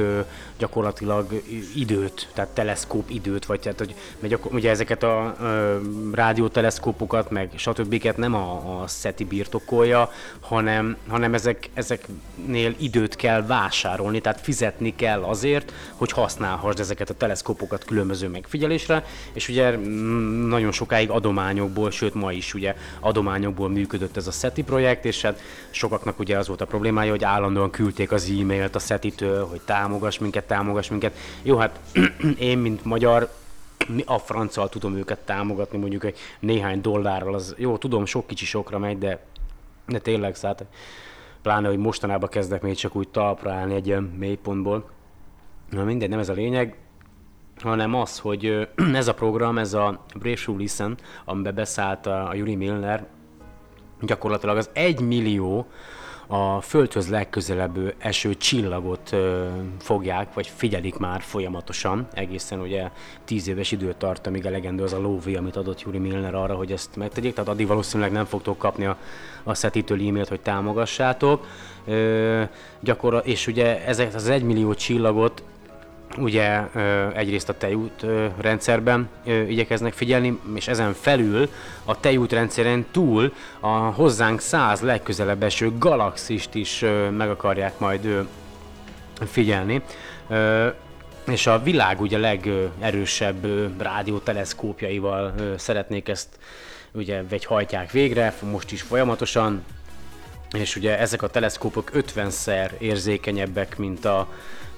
[0.60, 1.42] gyakorlatilag
[1.74, 3.94] időt, tehát teleszkóp időt, vagy tehát, hogy
[4.50, 5.76] ugye ezeket a ö,
[6.12, 8.12] rádióteleszkópokat, meg stb.
[8.16, 10.10] nem a, a SETI birtokolja,
[10.40, 17.14] hanem, hanem ezek, ezeknél időt kell vásárolni, tehát fizetni kell azért, hogy használhassd ezeket a
[17.14, 22.74] teleszkópokat különböző megfigyelésre, és ugye mm, nagyon sokáig adományokból, sőt ma is ugye
[23.40, 27.24] adományokból működött ez a SETI projekt, és hát sokaknak ugye az volt a problémája, hogy
[27.24, 31.16] állandóan küldték az e-mailt a SETI-től, hogy támogass minket, támogass minket.
[31.42, 31.80] Jó, hát
[32.38, 33.30] én, mint magyar,
[33.88, 38.44] mi a franccal tudom őket támogatni, mondjuk egy néhány dollárral, az jó, tudom, sok kicsi
[38.44, 39.24] sokra megy, de,
[39.86, 40.56] de tényleg, szóval
[41.42, 44.90] pláne, hogy mostanában kezdek még csak úgy talpra állni egy ilyen mélypontból.
[45.70, 46.76] Na mindegy, nem ez a lényeg,
[47.62, 48.68] hanem az, hogy
[49.00, 53.06] ez a program, ez a Breakthrough Listen, amiben beszállt a Yuri Milner,
[54.02, 55.66] gyakorlatilag az egy millió
[56.32, 59.46] a Földhöz legközelebb eső csillagot ö,
[59.78, 62.90] fogják, vagy figyelik már folyamatosan, egészen ugye
[63.24, 66.72] 10 éves időt tart, amíg elegendő az a lóvé, amit adott Yuri Milner arra, hogy
[66.72, 68.96] ezt megtegyék, tehát addig valószínűleg nem fogtok kapni a,
[69.42, 71.46] a SETI-től e-mailt, hogy támogassátok.
[71.86, 72.42] Ö,
[72.80, 75.42] gyakor- és ugye ezek az egymillió csillagot
[76.18, 76.60] ugye
[77.14, 78.06] egyrészt a tejút
[78.40, 81.48] rendszerben igyekeznek figyelni, és ezen felül
[81.84, 86.84] a tejút rendszeren túl a hozzánk száz legközelebb eső galaxist is
[87.16, 88.26] meg akarják majd
[89.26, 89.82] figyelni.
[91.26, 93.46] És a világ ugye legerősebb
[93.82, 96.28] rádióteleszkópjaival szeretnék ezt
[96.92, 99.64] ugye vagy hajtják végre, most is folyamatosan,
[100.52, 104.28] és ugye ezek a teleszkópok 50-szer érzékenyebbek, mint a,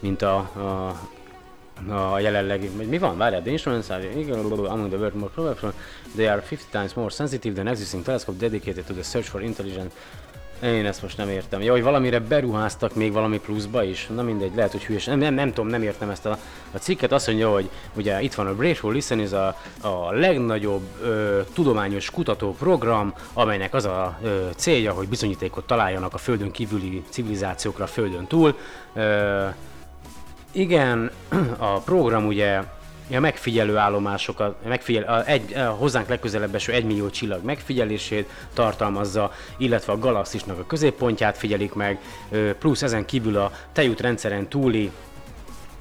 [0.01, 1.01] mint a, a
[1.91, 3.17] a jelenlegi, vagy mi van?
[3.17, 4.09] Várjál, the instruments are
[4.69, 5.73] among the world more powerful.
[6.15, 9.93] They are 50 times more sensitive than existing telescope dedicated to the search for intelligent
[10.63, 11.63] én ezt most nem értem.
[11.63, 14.09] Jó, hogy valamire beruháztak még valami pluszba is.
[14.15, 15.05] Na mindegy, lehet, hogy hülyes.
[15.05, 16.39] Nem, nem, nem tudom, nem értem ezt a,
[16.73, 17.13] a cikket.
[17.13, 22.11] Azt mondja, hogy ugye itt van a Grateful Listen, ez a, a legnagyobb ö, tudományos
[22.11, 28.27] kutatóprogram, amelynek az a ö, célja, hogy bizonyítékot találjanak a földön kívüli civilizációkra a földön
[28.27, 28.57] túl.
[28.95, 29.47] Ö,
[30.53, 31.11] igen,
[31.59, 32.63] a program ugye
[33.11, 39.33] a megfigyelő állomásokat, megfigyel, a, egy, a hozzánk legközelebb eső 1 millió csillag megfigyelését tartalmazza,
[39.57, 42.01] illetve a galaxisnak a középpontját figyelik meg,
[42.59, 44.91] plusz ezen kívül a tejút rendszeren túli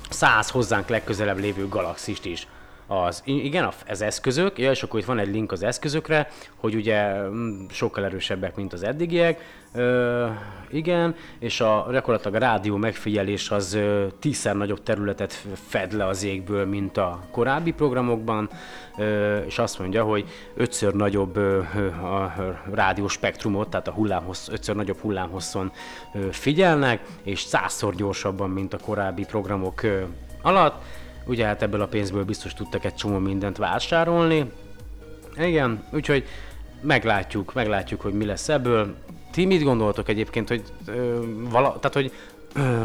[0.10, 2.48] 100 hozzánk legközelebb lévő galaxist is.
[2.92, 7.22] Az, igen, az eszközök, ja, és akkor itt van egy link az eszközökre, hogy ugye
[7.22, 9.60] mm, sokkal erősebbek, mint az eddigiek.
[9.74, 10.28] Ö,
[10.70, 16.24] igen, és a gyakorlatilag a rádió megfigyelés az ö, tízszer nagyobb területet fed le az
[16.24, 18.50] égből, mint a korábbi programokban,
[18.98, 20.26] ö, és azt mondja, hogy
[20.56, 22.34] ötször nagyobb ö, a
[22.74, 25.72] rádiós spektrumot, tehát a hullámhossz, ötször nagyobb hullámhosszon
[26.14, 30.02] ö, figyelnek, és százszor gyorsabban, mint a korábbi programok ö,
[30.42, 30.84] alatt.
[31.26, 34.52] Ugye hát ebből a pénzből biztos tudtak egy csomó mindent vásárolni.
[35.38, 36.26] Igen, úgyhogy
[36.82, 38.96] meglátjuk, meglátjuk, hogy mi lesz ebből.
[39.32, 41.20] Ti mit gondoltok egyébként, hogy ö,
[41.50, 42.12] vala, tehát hogy,
[42.56, 42.84] ö,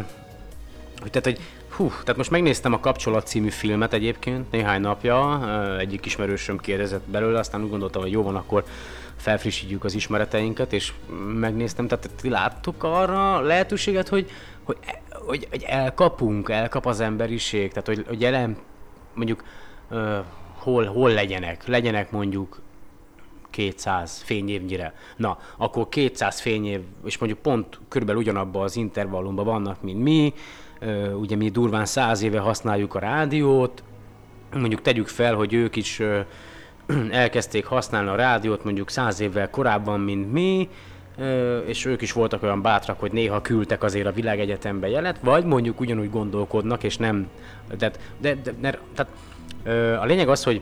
[1.00, 1.40] hogy, tehát, hogy
[1.76, 5.40] Hú, tehát most megnéztem a Kapcsolat című filmet egyébként néhány napja,
[5.78, 8.64] egyik ismerősöm kérdezett belőle, aztán úgy gondoltam, hogy jó van, akkor
[9.16, 10.92] felfrissítjük az ismereteinket, és
[11.34, 14.30] megnéztem, tehát ti láttuk arra lehetőséget, hogy,
[14.66, 14.78] hogy,
[15.10, 18.56] hogy, hogy elkapunk, elkap az emberiség, tehát hogy, hogy jelen,
[19.14, 19.44] mondjuk
[19.88, 20.18] ö,
[20.54, 22.60] hol, hol legyenek, legyenek mondjuk
[23.50, 24.94] 200 fényévnyire.
[25.16, 30.34] Na, akkor 200 fényév, és mondjuk pont körülbelül ugyanabban az intervallumban vannak, mint mi,
[30.78, 33.82] Ö, ugye mi durván 100 éve használjuk a rádiót,
[34.52, 36.20] mondjuk tegyük fel, hogy ők is ö,
[37.10, 40.68] elkezdték használni a rádiót mondjuk 100 évvel korábban, mint mi,
[41.66, 45.80] és ők is voltak olyan bátrak, hogy néha küldtek azért a világegyetembe jelet, vagy mondjuk
[45.80, 47.28] ugyanúgy gondolkodnak, és nem,
[47.78, 47.90] de,
[48.20, 49.12] de, de, de tehát
[50.00, 50.60] a lényeg az, hogy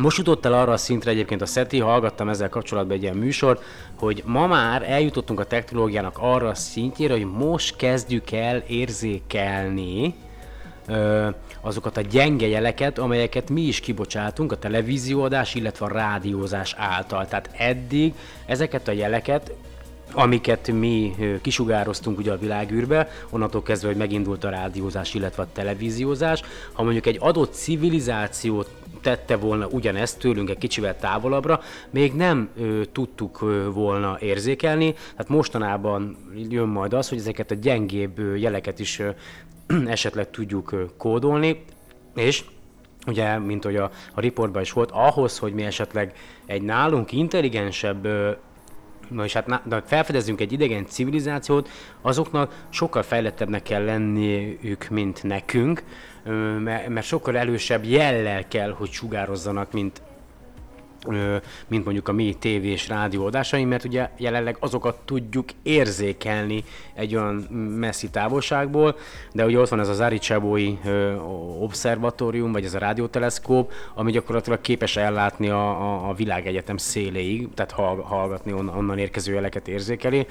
[0.00, 3.62] most jutott el arra a szintre egyébként a SETI, hallgattam ezzel kapcsolatban egy ilyen műsort,
[3.98, 10.14] hogy ma már eljutottunk a technológiának arra a szintjére, hogy most kezdjük el érzékelni
[11.60, 17.26] azokat a gyenge jeleket, amelyeket mi is kibocsátunk a televízióadás, illetve a rádiózás által.
[17.26, 18.14] Tehát eddig
[18.46, 19.52] ezeket a jeleket
[20.12, 26.42] amiket mi kisugároztunk ugye a világűrbe, onnantól kezdve, hogy megindult a rádiózás, illetve a televíziózás.
[26.72, 28.64] Ha mondjuk egy adott civilizáció
[29.00, 35.28] tette volna ugyanezt tőlünk egy kicsivel távolabbra, még nem ö, tudtuk ö, volna érzékelni, tehát
[35.28, 36.16] mostanában
[36.48, 39.10] jön majd az, hogy ezeket a gyengébb ö, jeleket is ö,
[39.86, 41.64] esetleg tudjuk ö, kódolni,
[42.14, 42.44] és
[43.06, 46.12] ugye, mint hogy a, a riportban is volt, ahhoz, hogy mi esetleg
[46.46, 48.30] egy nálunk intelligensebb ö,
[49.08, 51.68] Na és hát na, de felfedezzünk egy idegen civilizációt,
[52.00, 55.82] azoknak sokkal fejlettebbnek kell lenniük, mint nekünk,
[56.88, 60.02] mert, sokkal elősebb jellel kell, hogy sugározzanak, mint,
[61.68, 67.14] mint mondjuk a mi tévé és rádió adásaink, mert ugye jelenleg azokat tudjuk érzékelni egy
[67.14, 67.34] olyan
[67.78, 68.96] messzi távolságból,
[69.32, 70.02] de ugye ott van ez az
[70.84, 71.14] ö,
[71.60, 77.70] obszervatórium, vagy ez a rádióteleszkóp, ami gyakorlatilag képes ellátni a, a, a világegyetem széléig, tehát
[77.70, 80.26] hall, hallgatni onnan, onnan érkező jeleket érzékeli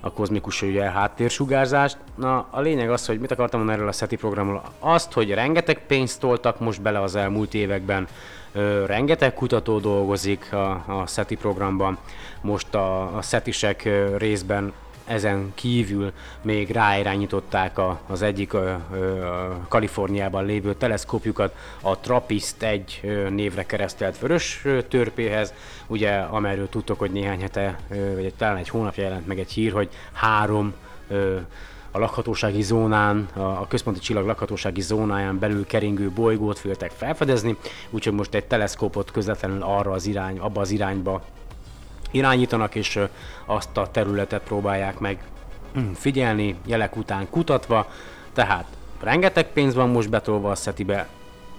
[0.00, 1.96] a kozmikus ugye háttérσugárzást.
[2.14, 4.62] Na, a lényeg az, hogy mit akartam mondani erről a SETI programról.
[4.78, 8.08] Azt, hogy rengeteg pénzt toltak most bele az elmúlt években,
[8.86, 11.98] rengeteg kutató dolgozik a, a SETI programban.
[12.40, 14.72] Most a, a SETIsek részben
[15.10, 19.26] ezen kívül még ráirányították a, az egyik ö, ö,
[19.68, 25.54] Kaliforniában lévő teleszkópjukat a TRAPPIST egy ö, névre keresztelt vörös törpéhez,
[25.86, 29.72] ugye amelyről tudtok, hogy néhány hete, ö, vagy talán egy hónapja jelent meg egy hír,
[29.72, 30.74] hogy három
[31.90, 37.56] a lakhatósági zónán, a, központi csillag lakhatósági zónáján belül keringő bolygót féltek felfedezni,
[37.90, 41.22] úgyhogy most egy teleszkópot közvetlenül arra az irány, abba az irányba
[42.10, 42.98] irányítanak, és
[43.44, 45.18] azt a területet próbálják meg
[45.72, 47.90] hm, figyelni, jelek után kutatva.
[48.32, 48.66] Tehát
[49.00, 51.08] rengeteg pénz van most betolva a szetibe,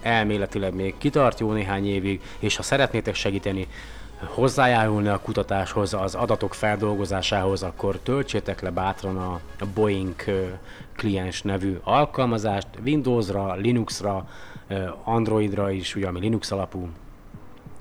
[0.01, 3.67] elméletileg még kitart jó néhány évig, és ha szeretnétek segíteni,
[4.25, 9.39] hozzájárulni a kutatáshoz, az adatok feldolgozásához, akkor töltsétek le bátran a
[9.73, 10.15] Boeing
[10.95, 14.27] kliens nevű alkalmazást Windowsra, Linuxra,
[15.03, 16.89] Androidra is, ugye ami Linux alapú,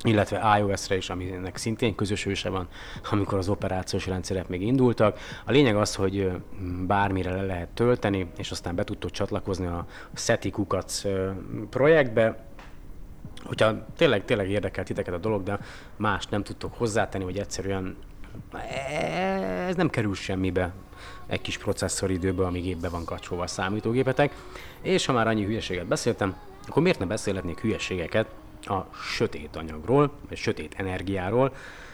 [0.03, 2.68] illetve iOS-re is, aminek szintén közös őse van,
[3.11, 5.18] amikor az operációs rendszerek még indultak.
[5.45, 6.30] A lényeg az, hogy
[6.86, 11.03] bármire le lehet tölteni, és aztán be tudtok csatlakozni a SETI Kukac
[11.70, 12.45] projektbe,
[13.45, 15.59] hogyha tényleg, tényleg érdekel titeket a dolog, de
[15.97, 17.97] más nem tudtok hozzátenni, hogy egyszerűen
[19.68, 20.72] ez nem kerül semmibe
[21.26, 24.34] egy kis processzoridőbe, amíg gépbe van kapcsolva a számítógépetek.
[24.80, 26.36] És ha már annyi hülyeséget beszéltem,
[26.68, 28.26] akkor miért ne beszélhetnék hülyeségeket
[28.61, 31.53] a sötét anyagról, vagy sötét energiáról.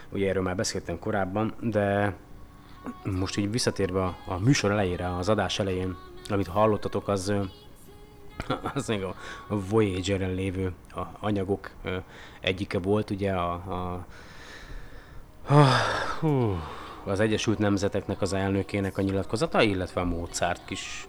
[0.09, 2.14] Ugye erről már beszéltem korábban, de
[3.05, 5.97] most így visszatérve a, a műsor elejére, az adás elején,
[6.28, 7.32] amit hallottatok, az
[8.74, 9.14] az még a,
[9.47, 11.70] Voyager-en lévő a anyagok
[12.41, 14.07] egyike volt, ugye a, a,
[16.20, 16.59] hú,
[17.05, 21.09] az Egyesült Nemzeteknek az elnökének a nyilatkozata, illetve a Mozart kis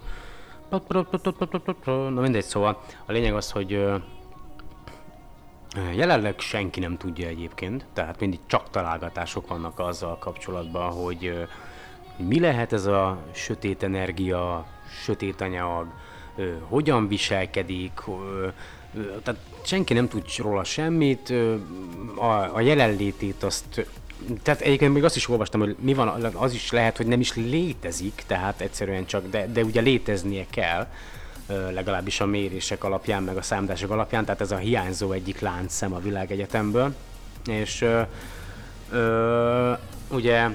[1.85, 3.85] Na mindegy, szóval a lényeg az, hogy
[5.93, 11.47] jelenleg senki nem tudja egyébként, tehát mindig csak találgatások vannak azzal kapcsolatban, hogy
[12.17, 14.65] mi lehet ez a sötét energia,
[15.03, 15.87] sötét anyag,
[16.59, 17.91] hogyan viselkedik,
[19.23, 21.33] tehát senki nem tud róla semmit,
[22.15, 23.87] a, a jelenlétét azt
[24.43, 27.35] tehát egyébként még azt is olvastam, hogy mi van, az is lehet, hogy nem is
[27.35, 30.87] létezik, tehát egyszerűen csak, de, de ugye léteznie kell,
[31.47, 35.99] legalábbis a mérések alapján, meg a számítások alapján, tehát ez a hiányzó egyik láncszem a
[35.99, 36.95] világegyetemből.
[37.45, 38.01] És ö,
[38.91, 39.73] ö,
[40.09, 40.49] ugye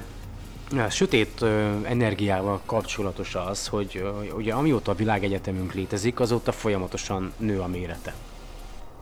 [0.78, 1.42] a sötét
[1.82, 4.04] energiával kapcsolatos az, hogy
[4.36, 8.14] ugye amióta a világegyetemünk létezik, azóta folyamatosan nő a mérete.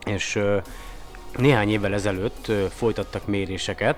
[0.05, 0.39] És
[1.37, 3.97] néhány évvel ezelőtt folytattak méréseket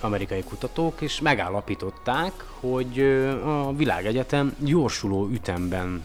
[0.00, 3.00] amerikai kutatók, és megállapították, hogy
[3.44, 6.04] a világegyetem gyorsuló ütemben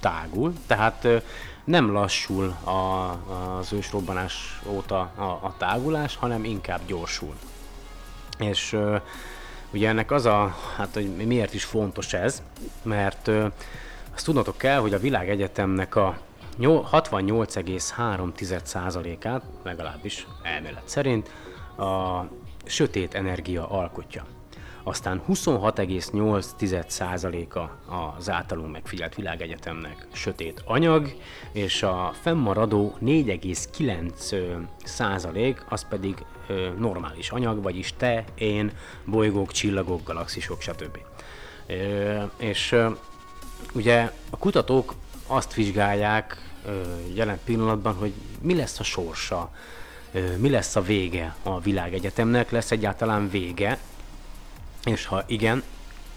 [0.00, 1.08] tágul, tehát
[1.64, 3.10] nem lassul a,
[3.58, 7.34] az ősrobbanás óta a, a tágulás, hanem inkább gyorsul.
[8.38, 8.76] És
[9.72, 12.42] ugye ennek az a, hát hogy miért is fontos ez,
[12.82, 13.46] mert ö,
[14.14, 16.18] azt tudnotok kell, hogy a világegyetemnek a
[16.56, 21.30] nyol- 68,3%-át, legalábbis elmélet szerint,
[21.76, 22.20] a
[22.64, 24.24] sötét energia alkotja.
[24.84, 27.60] Aztán 26,8%-a
[27.94, 31.12] az általunk megfigyelt világegyetemnek sötét anyag,
[31.52, 38.72] és a fennmaradó 4,9% az pedig ö, normális anyag, vagyis te, én,
[39.04, 40.98] bolygók, csillagok, galaxisok, stb.
[41.66, 42.90] Ö, és ö,
[43.72, 44.94] ugye a kutatók
[45.26, 46.82] azt vizsgálják ö,
[47.14, 49.50] jelen pillanatban, hogy mi lesz a sorsa,
[50.12, 53.78] ö, mi lesz a vége a világegyetemnek, lesz egyáltalán vége,
[54.84, 55.62] és ha igen,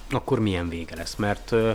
[0.10, 1.16] akkor milyen vége lesz?
[1.16, 1.72] Mert ö,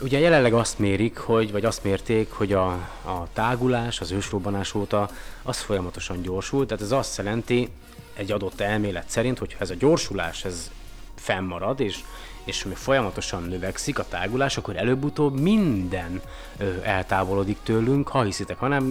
[0.00, 2.66] ugye jelenleg azt mérik, hogy, vagy azt mérték, hogy a,
[3.04, 5.08] a tágulás az ősrobbanás óta
[5.42, 7.68] az folyamatosan gyorsul, tehát ez azt jelenti
[8.14, 10.70] egy adott elmélet szerint, hogy ez a gyorsulás ez
[11.14, 11.98] fennmarad, és,
[12.44, 16.20] és még folyamatosan növekszik a tágulás, akkor előbb-utóbb minden
[16.58, 18.84] ö, eltávolodik tőlünk, ha hiszitek, hanem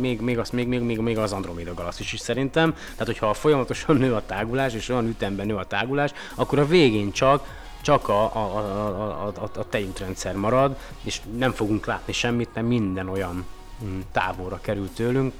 [0.00, 2.72] még, még, az, még, még, még, még az Andromeda galaxis is szerintem.
[2.72, 7.12] Tehát, hogyha folyamatosan nő a tágulás, és olyan ütemben nő a tágulás, akkor a végén
[7.12, 12.66] csak csak a, a, a, a, a, tejútrendszer marad, és nem fogunk látni semmit, mert
[12.66, 13.46] minden olyan
[13.84, 15.32] mm, távolra kerül tőlünk,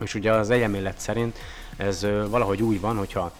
[0.00, 1.38] és ugye az elmélet szerint
[1.76, 3.32] ez valahogy úgy van, hogyha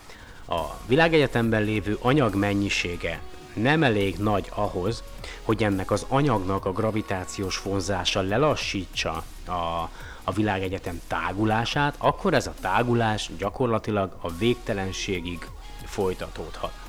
[0.49, 3.21] a világegyetemben lévő anyag mennyisége
[3.55, 5.03] nem elég nagy ahhoz,
[5.43, 9.91] hogy ennek az anyagnak a gravitációs vonzása lelassítsa a,
[10.25, 15.49] a világegyetem tágulását, akkor ez a tágulás gyakorlatilag a végtelenségig
[15.85, 16.82] folytatódhat.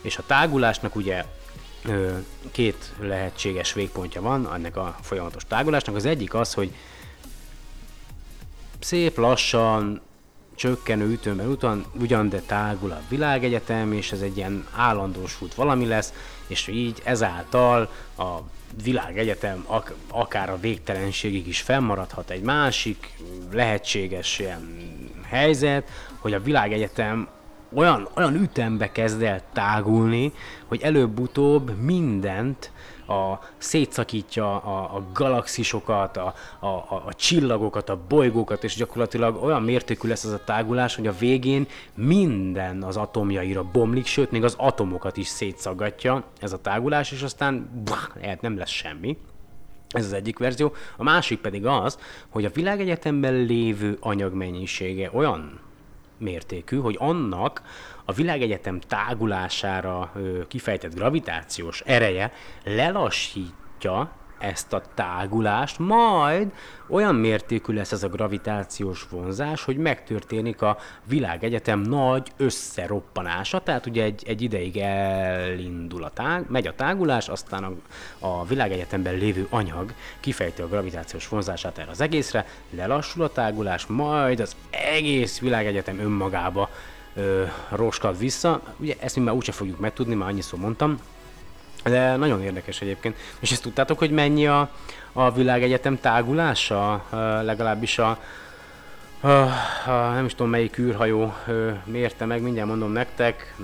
[0.00, 1.24] És a tágulásnak ugye
[2.52, 5.94] két lehetséges végpontja van ennek a folyamatos tágulásnak.
[5.96, 6.74] Az egyik az, hogy
[8.80, 10.00] szép lassan,
[10.54, 16.12] csökkenő ütemben utan, ugyan, de tágul a világegyetem, és ez egy ilyen állandósult valami lesz,
[16.46, 18.36] és így ezáltal a
[18.82, 23.14] világegyetem ak- akár a végtelenségig is fennmaradhat egy másik
[23.50, 24.88] lehetséges ilyen
[25.24, 27.28] helyzet, hogy a világegyetem
[27.74, 30.32] olyan, olyan ütembe kezd el tágulni,
[30.66, 32.72] hogy előbb-utóbb mindent
[33.08, 40.08] a, szétszakítja a, a galaxisokat, a, a, a, csillagokat, a bolygókat, és gyakorlatilag olyan mértékű
[40.08, 45.16] lesz az a tágulás, hogy a végén minden az atomjaira bomlik, sőt, még az atomokat
[45.16, 49.16] is szétszaggatja ez a tágulás, és aztán bah, nem lesz semmi.
[49.88, 50.72] Ez az egyik verzió.
[50.96, 51.98] A másik pedig az,
[52.28, 55.60] hogy a világegyetemben lévő anyag mennyisége olyan
[56.18, 57.62] mértékű, hogy annak
[58.04, 60.12] a világegyetem tágulására
[60.48, 62.32] kifejtett gravitációs ereje
[62.64, 66.52] lelassítja ezt a tágulást, majd
[66.88, 74.02] olyan mértékű lesz ez a gravitációs vonzás, hogy megtörténik a világegyetem nagy összeroppanása, tehát ugye
[74.02, 77.72] egy, egy ideig elindul a tág, megy a tágulás, aztán a,
[78.26, 84.40] a világegyetemben lévő anyag kifejti a gravitációs vonzását erre az egészre, lelassul a tágulás, majd
[84.40, 86.68] az egész világegyetem önmagába
[87.68, 88.60] roskad vissza.
[88.76, 90.98] Ugye ezt mi már úgyse fogjuk megtudni, már annyiszor mondtam,
[91.84, 93.16] de nagyon érdekes egyébként.
[93.38, 94.70] És ezt tudtátok, hogy mennyi a,
[95.12, 97.04] a világegyetem tágulása?
[97.42, 98.18] Legalábbis a,
[99.20, 101.34] a, a, nem is tudom melyik űrhajó
[101.84, 103.54] mérte meg, mindjárt mondom nektek.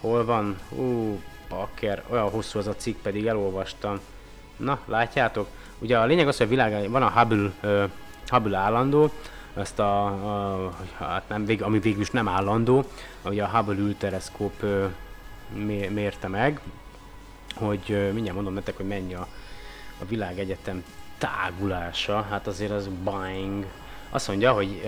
[0.00, 0.58] Hol van?
[0.68, 4.00] Ú, bakker, olyan hosszú az a cikk, pedig elolvastam.
[4.56, 5.48] Na, látjátok?
[5.78, 7.84] Ugye a lényeg az, hogy a világ, van a Hubble, ö,
[8.26, 9.10] Hubble állandó,
[9.56, 12.84] ezt a, a hát nem, vég, ami végül is nem állandó,
[13.24, 14.90] ugye a Hubble mé-
[15.90, 16.60] mérte meg,
[17.54, 19.28] hogy mindjárt mondom nektek, hogy mennyi a,
[20.00, 20.84] a világegyetem
[21.18, 23.66] tágulása, hát azért az bang.
[24.10, 24.82] Azt mondja, hogy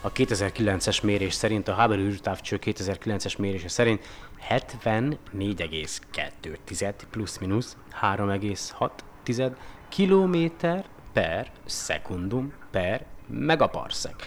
[0.00, 4.06] a 2009-es mérés szerint, a Hubble űrtávcső 2009-es mérése szerint
[4.50, 9.52] 74,2 plusz-minusz 3,6
[9.88, 14.26] kilométer per szekundum per megaparsec.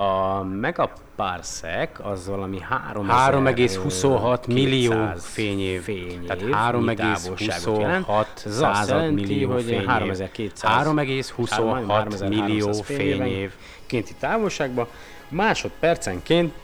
[0.00, 2.58] A megaparsec az valami
[2.92, 6.24] 3,26 millió fényév, fényév.
[6.24, 9.84] Tehát 3,26 század millió fényév.
[9.86, 13.52] 3,26 millió fényév.
[13.86, 14.86] kinti távolságban,
[15.28, 16.54] másodpercenként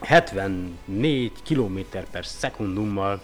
[0.00, 1.78] 74 km
[2.10, 3.20] per szekundummal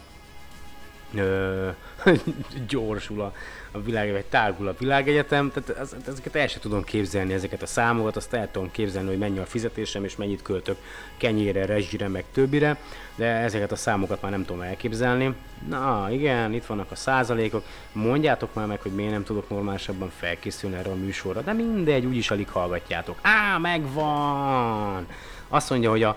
[1.15, 1.69] ö,
[2.69, 3.33] gyorsul a,
[3.73, 7.67] a világ, vagy tágul a világegyetem, tehát ez, ezeket el sem tudom képzelni, ezeket a
[7.67, 10.77] számokat, azt el tudom képzelni, hogy mennyi a fizetésem, és mennyit költök
[11.17, 12.77] kenyére, rezsire, meg többire,
[13.15, 15.35] de ezeket a számokat már nem tudom elképzelni.
[15.69, 20.77] Na igen, itt vannak a százalékok, mondjátok már meg, hogy miért nem tudok normálisabban felkészülni
[20.77, 23.19] erre a műsorra, de mindegy, úgyis alig hallgatjátok.
[23.23, 25.07] Á, megvan!
[25.49, 26.17] Azt mondja, hogy a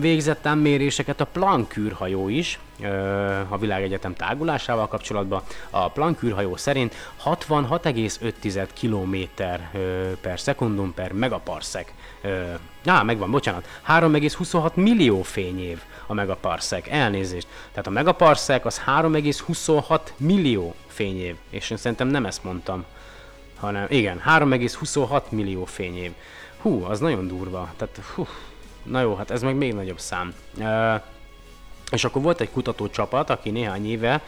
[0.00, 2.58] végzett ám méréseket a Planck űrhajó is
[3.48, 5.42] a világegyetem tágulásával kapcsolatban.
[5.70, 6.94] A Planck űrhajó szerint
[7.24, 9.42] 66,5 km
[10.20, 11.92] per szekundum per megaparsec.
[12.22, 12.52] Ö,
[12.84, 13.66] á, megvan, bocsánat.
[13.88, 16.86] 3,26 millió fényév a megaparsec.
[16.90, 17.46] Elnézést.
[17.70, 21.36] Tehát a megaparsec az 3,26 millió fényév.
[21.50, 22.84] És én szerintem nem ezt mondtam
[23.56, 26.12] hanem igen, 3,26 millió fényév.
[26.58, 27.72] Hú, az nagyon durva.
[27.76, 28.26] Tehát, hú,
[28.86, 30.34] Na jó, hát ez meg még nagyobb szám.
[31.90, 34.22] És akkor volt egy kutatócsapat, aki néhány éve,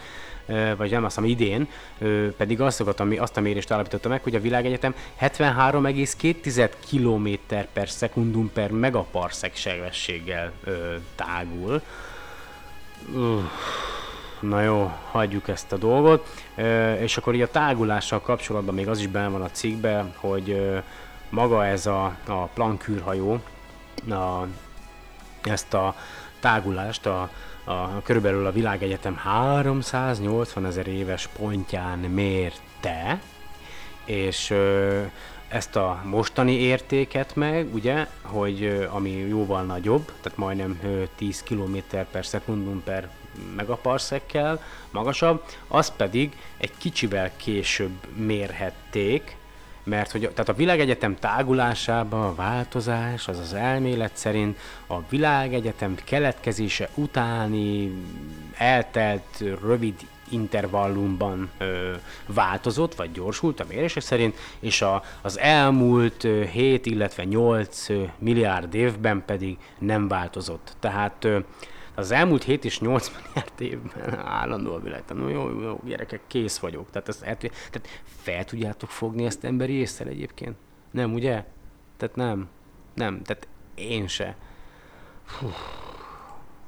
[0.77, 1.67] vagy nem azt hiszem idén,
[2.37, 8.51] pedig azt, ami, azt a mérést állapította meg, hogy a világegyetem 73,2 km per szekundum
[8.53, 10.51] per megaparsec sebességgel
[11.15, 11.81] tágul.
[13.13, 13.41] Uh,
[14.39, 16.27] na jó, hagyjuk ezt a dolgot.
[16.99, 20.79] És akkor így a tágulással kapcsolatban még az is benne van a cikkben, hogy
[21.29, 23.39] maga ez a, a Planck űrhajó,
[24.09, 24.47] a,
[25.41, 25.95] ezt a
[26.39, 27.29] tágulást a,
[27.63, 33.19] a, körülbelül a világegyetem 380 ezer éves pontján mérte,
[34.05, 35.01] és ö,
[35.47, 41.77] ezt a mostani értéket meg, ugye, hogy ami jóval nagyobb, tehát majdnem ö, 10 km
[42.11, 43.09] per szekundum per
[43.55, 49.37] megaparszekkel magasabb, az pedig egy kicsivel később mérhették,
[49.89, 56.89] mert hogy tehát a világegyetem tágulásában a változás az az elmélet szerint a világegyetem keletkezése
[56.95, 57.91] utáni
[58.57, 59.93] eltelt rövid
[60.31, 61.91] intervallumban ö,
[62.25, 68.03] változott, vagy gyorsult a mérések szerint, és a, az elmúlt ö, 7, illetve 8 ö,
[68.17, 70.73] milliárd évben pedig nem változott.
[70.79, 71.39] Tehát ö,
[71.99, 75.05] az elmúlt 7 és 8 milliárd évben állandó a világ.
[75.05, 76.89] Tehát, no, jó, jó, gyerekek, kész vagyok.
[76.91, 80.55] Tehát, ezt, tehát fel tudjátok fogni ezt emberi észre egyébként?
[80.91, 81.45] Nem, ugye?
[81.97, 82.49] Tehát nem.
[82.93, 84.35] Nem, tehát én se.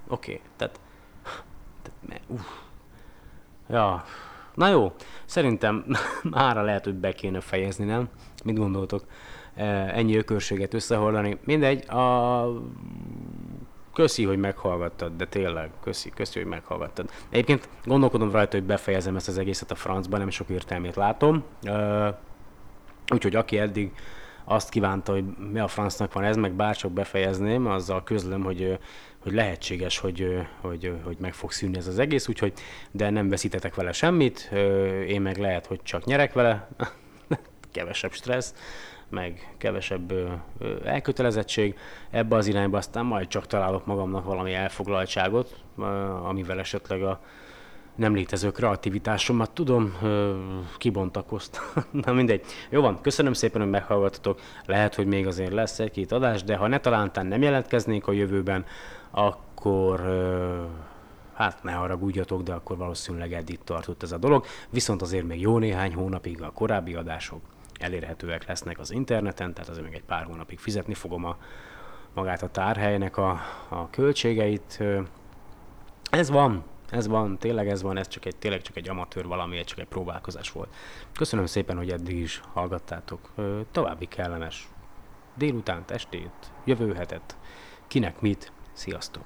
[0.08, 0.80] Oké, okay, tehát,
[1.82, 2.48] tehát uff.
[3.70, 4.04] Ja,
[4.56, 4.94] na jó,
[5.26, 5.86] szerintem
[6.24, 8.10] mára lehet, hogy be kéne fejezni, nem?
[8.44, 9.06] Mit gondoltok?
[9.56, 11.38] Ennyi ökörséget összehordani.
[11.46, 12.46] Mindegy, a
[14.02, 17.10] köszi, hogy meghallgattad, de tényleg, köszi, köszi, hogy meghallgattad.
[17.30, 21.43] Egyébként gondolkodom rajta, hogy befejezem ezt az egészet a francba, nem sok értelmét látom.
[23.14, 23.91] Úgyhogy aki eddig
[24.43, 28.78] azt kívánta, hogy mi a francnak van ez, meg bárcsak befejezném, azzal közlöm, hogy,
[29.20, 32.54] hogy lehetséges, hogy, hogy, hogy meg fog szűnni ez az egész, úgyhogy
[32.91, 34.52] de nem veszítetek vele semmit,
[35.08, 36.68] én meg lehet, hogy csak nyerek vele,
[37.72, 38.54] kevesebb stressz,
[39.12, 40.14] meg kevesebb
[40.84, 41.78] elkötelezettség.
[42.09, 45.55] Ebbe az irányba aztán majd csak találok magamnak valami elfoglaltságot,
[46.24, 47.20] amivel esetleg a
[47.95, 50.36] nem létező kreativitásomat tudom, ö,
[50.78, 51.64] kibontakoztam.
[52.05, 52.45] Na mindegy.
[52.70, 54.39] Jó van, köszönöm szépen, hogy meghallgattatok.
[54.66, 58.66] Lehet, hogy még azért lesz egy-két adás, de ha ne talántán nem jelentkeznék a jövőben,
[59.12, 59.99] akkor
[61.34, 64.45] hát ne haragudjatok, de akkor valószínűleg eddig tartott ez a dolog.
[64.70, 67.41] Viszont azért még jó néhány hónapig a korábbi adások
[67.82, 71.38] elérhetőek lesznek az interneten, tehát azért még egy pár hónapig fizetni fogom a,
[72.14, 74.84] magát a tárhelynek a, a költségeit.
[76.12, 79.58] Ez van, ez van, tényleg ez van, ez csak egy, tényleg csak egy amatőr valami,
[79.58, 80.76] egy csak egy próbálkozás volt.
[81.14, 83.32] Köszönöm szépen, hogy eddig is hallgattátok.
[83.72, 84.68] További kellemes
[85.36, 87.38] délutánt, estét, jövő hetet,
[87.88, 89.24] kinek mit, sziasztok!